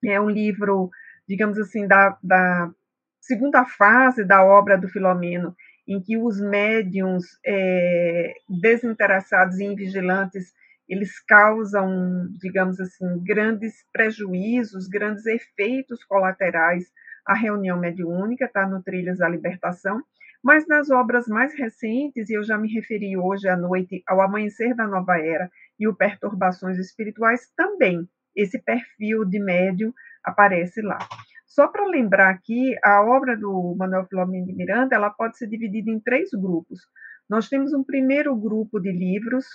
[0.04, 0.90] É um livro,
[1.28, 2.72] digamos assim, da, da
[3.20, 5.56] segunda fase da obra do Filomeno,
[5.88, 10.54] em que os médiums é, desinteressados e invigilantes
[10.90, 16.92] eles causam, digamos assim, grandes prejuízos, grandes efeitos colaterais
[17.26, 20.02] à reunião mediúnica, está no Trilhas da Libertação,
[20.44, 24.76] mas nas obras mais recentes, e eu já me referi hoje à noite ao Amanhecer
[24.76, 30.98] da Nova Era e o Perturbações Espirituais, também esse perfil de médium aparece lá.
[31.46, 35.92] Só para lembrar aqui, a obra do Manuel Filomeno de Miranda, ela pode ser dividida
[35.92, 36.80] em três grupos.
[37.30, 39.46] Nós temos um primeiro grupo de livros,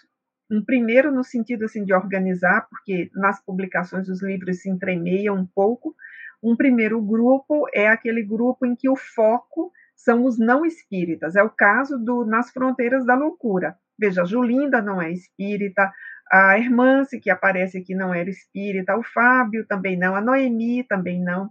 [0.51, 5.47] um primeiro no sentido assim de organizar, porque nas publicações os livros se entremeiam um
[5.47, 5.95] pouco.
[6.42, 11.36] Um primeiro grupo é aquele grupo em que o foco são os não espíritas.
[11.36, 13.76] É o caso do Nas Fronteiras da Loucura.
[13.99, 15.90] Veja, Julinda não é espírita,
[16.30, 21.22] a Hermance, que aparece aqui, não era espírita, o Fábio também não, a Noemi também
[21.22, 21.51] não.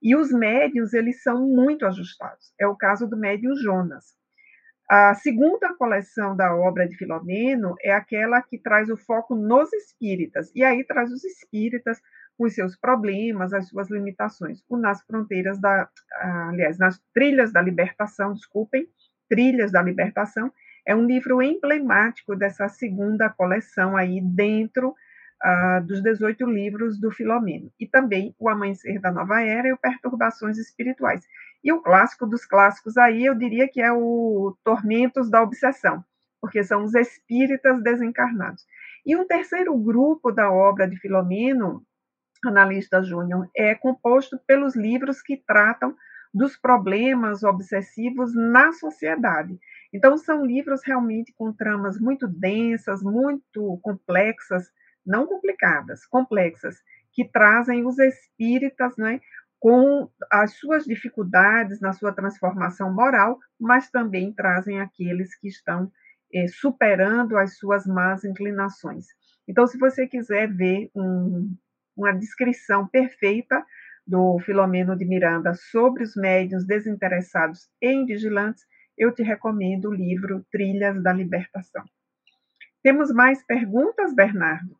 [0.00, 2.52] E os médios, eles são muito ajustados.
[2.58, 4.16] É o caso do médium Jonas.
[4.94, 10.52] A segunda coleção da obra de Filomeno é aquela que traz o foco nos espíritas,
[10.54, 11.98] e aí traz os espíritas
[12.36, 14.62] com os seus problemas, as suas limitações.
[14.68, 15.88] O Nas Fronteiras da,
[16.20, 18.86] aliás, nas Trilhas da Libertação, desculpem,
[19.30, 20.52] Trilhas da Libertação,
[20.84, 27.72] é um livro emblemático dessa segunda coleção aí dentro uh, dos 18 livros do Filomeno.
[27.80, 31.26] E também O Amanhecer da Nova Era e o Perturbações Espirituais.
[31.64, 36.04] E o clássico dos clássicos aí, eu diria que é o Tormentos da Obsessão,
[36.40, 38.64] porque são os espíritas desencarnados.
[39.06, 41.84] E um terceiro grupo da obra de Filomeno,
[42.44, 45.96] analista Júnior, é composto pelos livros que tratam
[46.34, 49.58] dos problemas obsessivos na sociedade.
[49.92, 54.70] Então, são livros realmente com tramas muito densas, muito complexas,
[55.04, 56.76] não complicadas, complexas,
[57.12, 59.20] que trazem os espíritas né,
[59.62, 65.88] com as suas dificuldades na sua transformação moral, mas também trazem aqueles que estão
[66.34, 69.06] é, superando as suas más inclinações.
[69.46, 71.56] Então, se você quiser ver um,
[71.96, 73.64] uma descrição perfeita
[74.04, 78.64] do Filomeno de Miranda sobre os médiuns desinteressados e vigilantes,
[78.98, 81.84] eu te recomendo o livro Trilhas da Libertação.
[82.82, 84.76] Temos mais perguntas, Bernardo?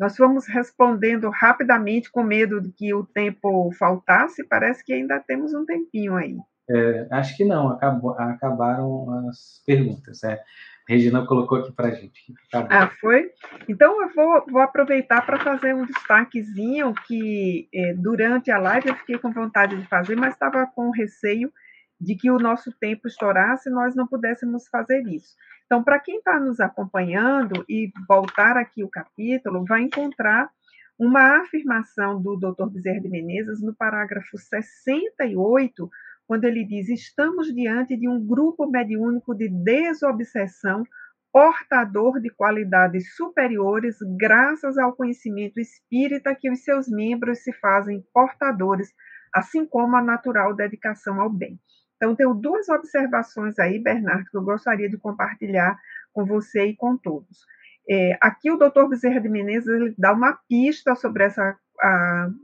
[0.00, 5.52] Nós fomos respondendo rapidamente, com medo de que o tempo faltasse, parece que ainda temos
[5.52, 6.38] um tempinho aí.
[6.70, 10.24] É, acho que não, acabou, acabaram as perguntas.
[10.24, 10.40] É.
[10.88, 12.32] Regina colocou aqui para a gente.
[12.70, 13.30] Ah, foi?
[13.68, 18.96] Então eu vou, vou aproveitar para fazer um destaquezinho que é, durante a live eu
[18.96, 21.52] fiquei com vontade de fazer, mas estava com receio
[22.00, 25.34] de que o nosso tempo estourasse e nós não pudéssemos fazer isso.
[25.66, 30.50] Então, para quem está nos acompanhando e voltar aqui o capítulo, vai encontrar
[30.98, 32.68] uma afirmação do Dr.
[32.70, 35.90] Bezerra de Menezes no parágrafo 68,
[36.26, 40.84] quando ele diz: Estamos diante de um grupo mediúnico de desobsessão,
[41.32, 48.92] portador de qualidades superiores, graças ao conhecimento espírita que os seus membros se fazem portadores,
[49.32, 51.58] assim como a natural dedicação ao bem.
[52.00, 55.78] Então, tenho duas observações aí, Bernardo, que eu gostaria de compartilhar
[56.14, 57.44] com você e com todos.
[57.86, 61.54] É, aqui o doutor Bezerra de Menezes dá uma pista sobre essa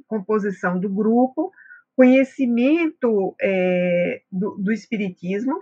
[0.06, 1.50] composição do grupo,
[1.94, 5.54] conhecimento é, do, do, Espiritismo,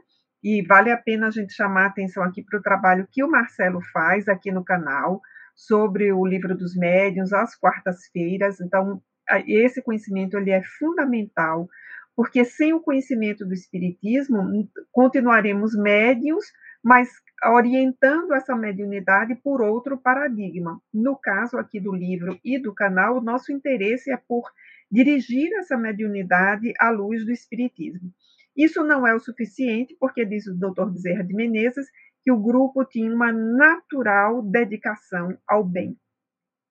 [0.42, 3.30] e vale a pena a gente chamar a atenção aqui para o trabalho que o
[3.30, 5.20] Marcelo faz aqui no canal,
[5.54, 8.60] sobre o livro dos médiuns, às quartas-feiras.
[8.60, 9.00] Então,
[9.46, 11.68] esse conhecimento ele é fundamental
[12.16, 16.44] porque sem o conhecimento do Espiritismo, continuaremos médios,
[16.82, 17.08] mas
[17.44, 20.80] orientando essa mediunidade por outro paradigma.
[20.92, 24.50] No caso aqui do livro e do canal, o nosso interesse é por
[24.90, 28.12] dirigir essa mediunidade à luz do Espiritismo.
[28.56, 30.86] Isso não é o suficiente, porque diz o Dr.
[30.90, 31.86] Bezerra de Menezes
[32.22, 35.96] que o grupo tinha uma natural dedicação ao bem.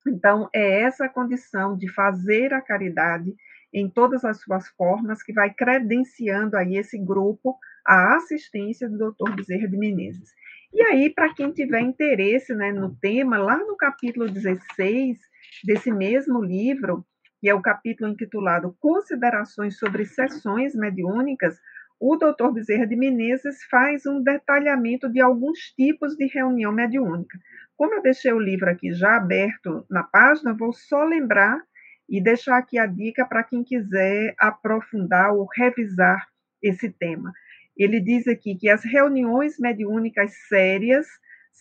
[0.06, 3.34] Então, é essa condição de fazer a caridade
[3.74, 9.34] em todas as suas formas que vai credenciando aí esse grupo a assistência do Dr.
[9.34, 10.30] Bezerra de Menezes.
[10.72, 15.18] E aí, para quem tiver interesse né, no tema, lá no capítulo 16
[15.64, 17.04] desse mesmo livro,
[17.40, 21.58] que é o capítulo intitulado Considerações sobre Sessões Mediúnicas,
[22.00, 22.52] o Dr.
[22.52, 27.38] Bezerra de Menezes faz um detalhamento de alguns tipos de reunião mediúnica.
[27.76, 31.60] Como eu deixei o livro aqui já aberto na página, vou só lembrar
[32.08, 36.26] e deixar aqui a dica para quem quiser aprofundar ou revisar
[36.62, 37.32] esse tema.
[37.76, 41.06] Ele diz aqui que as reuniões mediúnicas sérias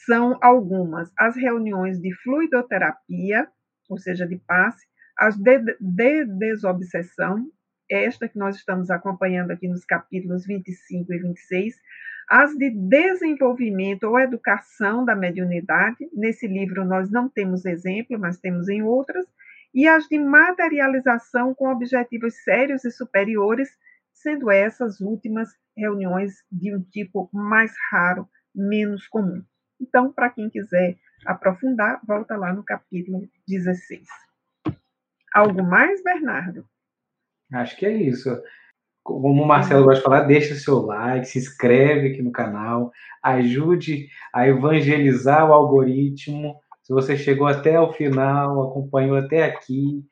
[0.06, 3.48] são algumas: as reuniões de fluidoterapia,
[3.90, 4.86] ou seja, de passe,
[5.18, 7.48] as de, de desobsessão,
[7.90, 11.76] esta que nós estamos acompanhando aqui nos capítulos 25 e 26,
[12.30, 18.70] as de desenvolvimento ou educação da mediunidade, nesse livro nós não temos exemplo, mas temos
[18.70, 19.26] em outras,
[19.74, 23.70] e as de materialização com objetivos sérios e superiores,
[24.14, 29.44] sendo essas últimas reuniões de um tipo mais raro, menos comum.
[29.82, 34.08] Então, para quem quiser aprofundar, volta lá no capítulo 16.
[35.34, 36.66] Algo mais, Bernardo?
[37.52, 38.30] Acho que é isso.
[39.04, 42.92] Como o Marcelo gosta de falar, deixa o seu like, se inscreve aqui no canal,
[43.22, 46.62] ajude a evangelizar o algoritmo.
[46.84, 50.06] Se você chegou até o final, acompanhou até aqui,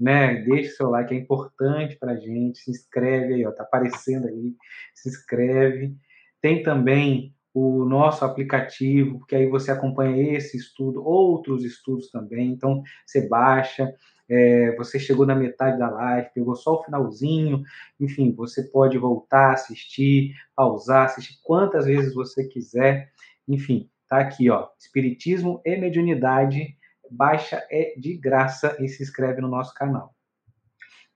[0.00, 0.42] né?
[0.42, 2.58] Deixa o seu like, é importante para gente.
[2.58, 4.54] Se inscreve aí, ó, tá aparecendo aí.
[4.94, 5.94] Se inscreve.
[6.40, 12.50] Tem também o nosso aplicativo, porque aí você acompanha esse estudo, outros estudos também.
[12.50, 13.94] Então, você baixa.
[14.26, 17.62] É, você chegou na metade da live, pegou só o finalzinho,
[18.00, 23.12] enfim, você pode voltar, assistir, pausar, assistir quantas vezes você quiser,
[23.46, 26.76] enfim, tá aqui, ó, Espiritismo e Mediunidade,
[27.10, 30.14] baixa é de graça e se inscreve no nosso canal.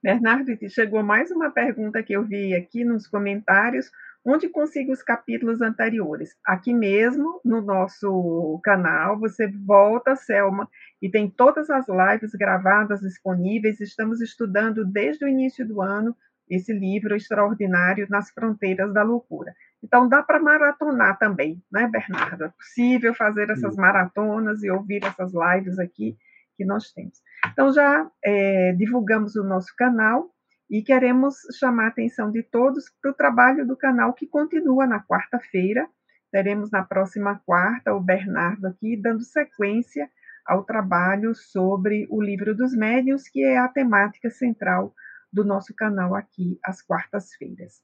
[0.03, 3.89] Bernardo, chegou mais uma pergunta que eu vi aqui nos comentários.
[4.25, 6.35] Onde consigo os capítulos anteriores?
[6.45, 10.69] Aqui mesmo, no nosso canal, você volta, Selma,
[11.01, 13.79] e tem todas as lives gravadas disponíveis.
[13.79, 16.15] Estamos estudando desde o início do ano
[16.49, 19.53] esse livro extraordinário Nas Fronteiras da Loucura.
[19.83, 22.45] Então, dá para maratonar também, né, Bernardo?
[22.45, 26.17] É possível fazer essas maratonas e ouvir essas lives aqui
[26.57, 27.21] que nós temos.
[27.51, 30.29] Então, já é, divulgamos o nosso canal
[30.69, 35.01] e queremos chamar a atenção de todos para o trabalho do canal que continua na
[35.01, 35.87] quarta-feira.
[36.31, 40.09] Teremos na próxima quarta o Bernardo aqui dando sequência
[40.45, 44.93] ao trabalho sobre o livro dos médios, que é a temática central
[45.31, 47.81] do nosso canal aqui às quartas-feiras.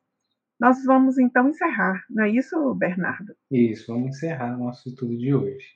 [0.59, 3.35] Nós vamos então encerrar, não é isso, Bernardo?
[3.51, 5.75] Isso, vamos encerrar nosso estudo de hoje.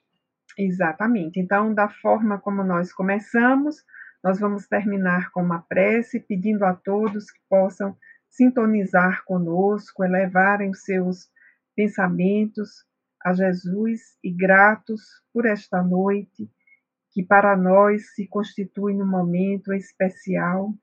[0.58, 1.40] Exatamente.
[1.40, 3.84] Então, da forma como nós começamos,
[4.24, 7.96] nós vamos terminar com uma prece pedindo a todos que possam
[8.30, 11.30] sintonizar conosco, elevarem os seus
[11.76, 12.86] pensamentos
[13.24, 15.02] a Jesus e gratos
[15.34, 16.50] por esta noite,
[17.12, 20.74] que para nós se constitui num momento especial.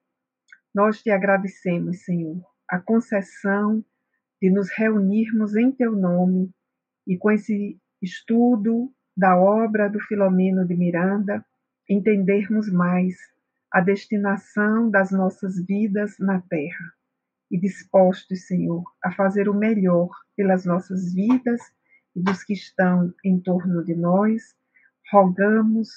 [0.77, 3.82] Nós te agradecemos, Senhor, a concessão
[4.43, 6.51] de nos reunirmos em teu nome
[7.07, 11.43] e com esse estudo da obra do Filomeno de Miranda,
[11.89, 13.16] entendermos mais
[13.73, 16.93] a destinação das nossas vidas na terra.
[17.51, 21.62] E dispostos, Senhor, a fazer o melhor pelas nossas vidas
[22.15, 24.43] e dos que estão em torno de nós,
[25.11, 25.89] rogamos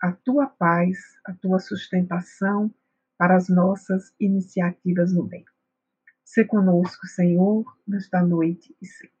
[0.00, 0.96] a tua paz,
[1.26, 2.72] a tua sustentação
[3.18, 5.44] para as nossas iniciativas no bem.
[6.24, 9.17] Se conosco, Senhor, nesta noite e sempre.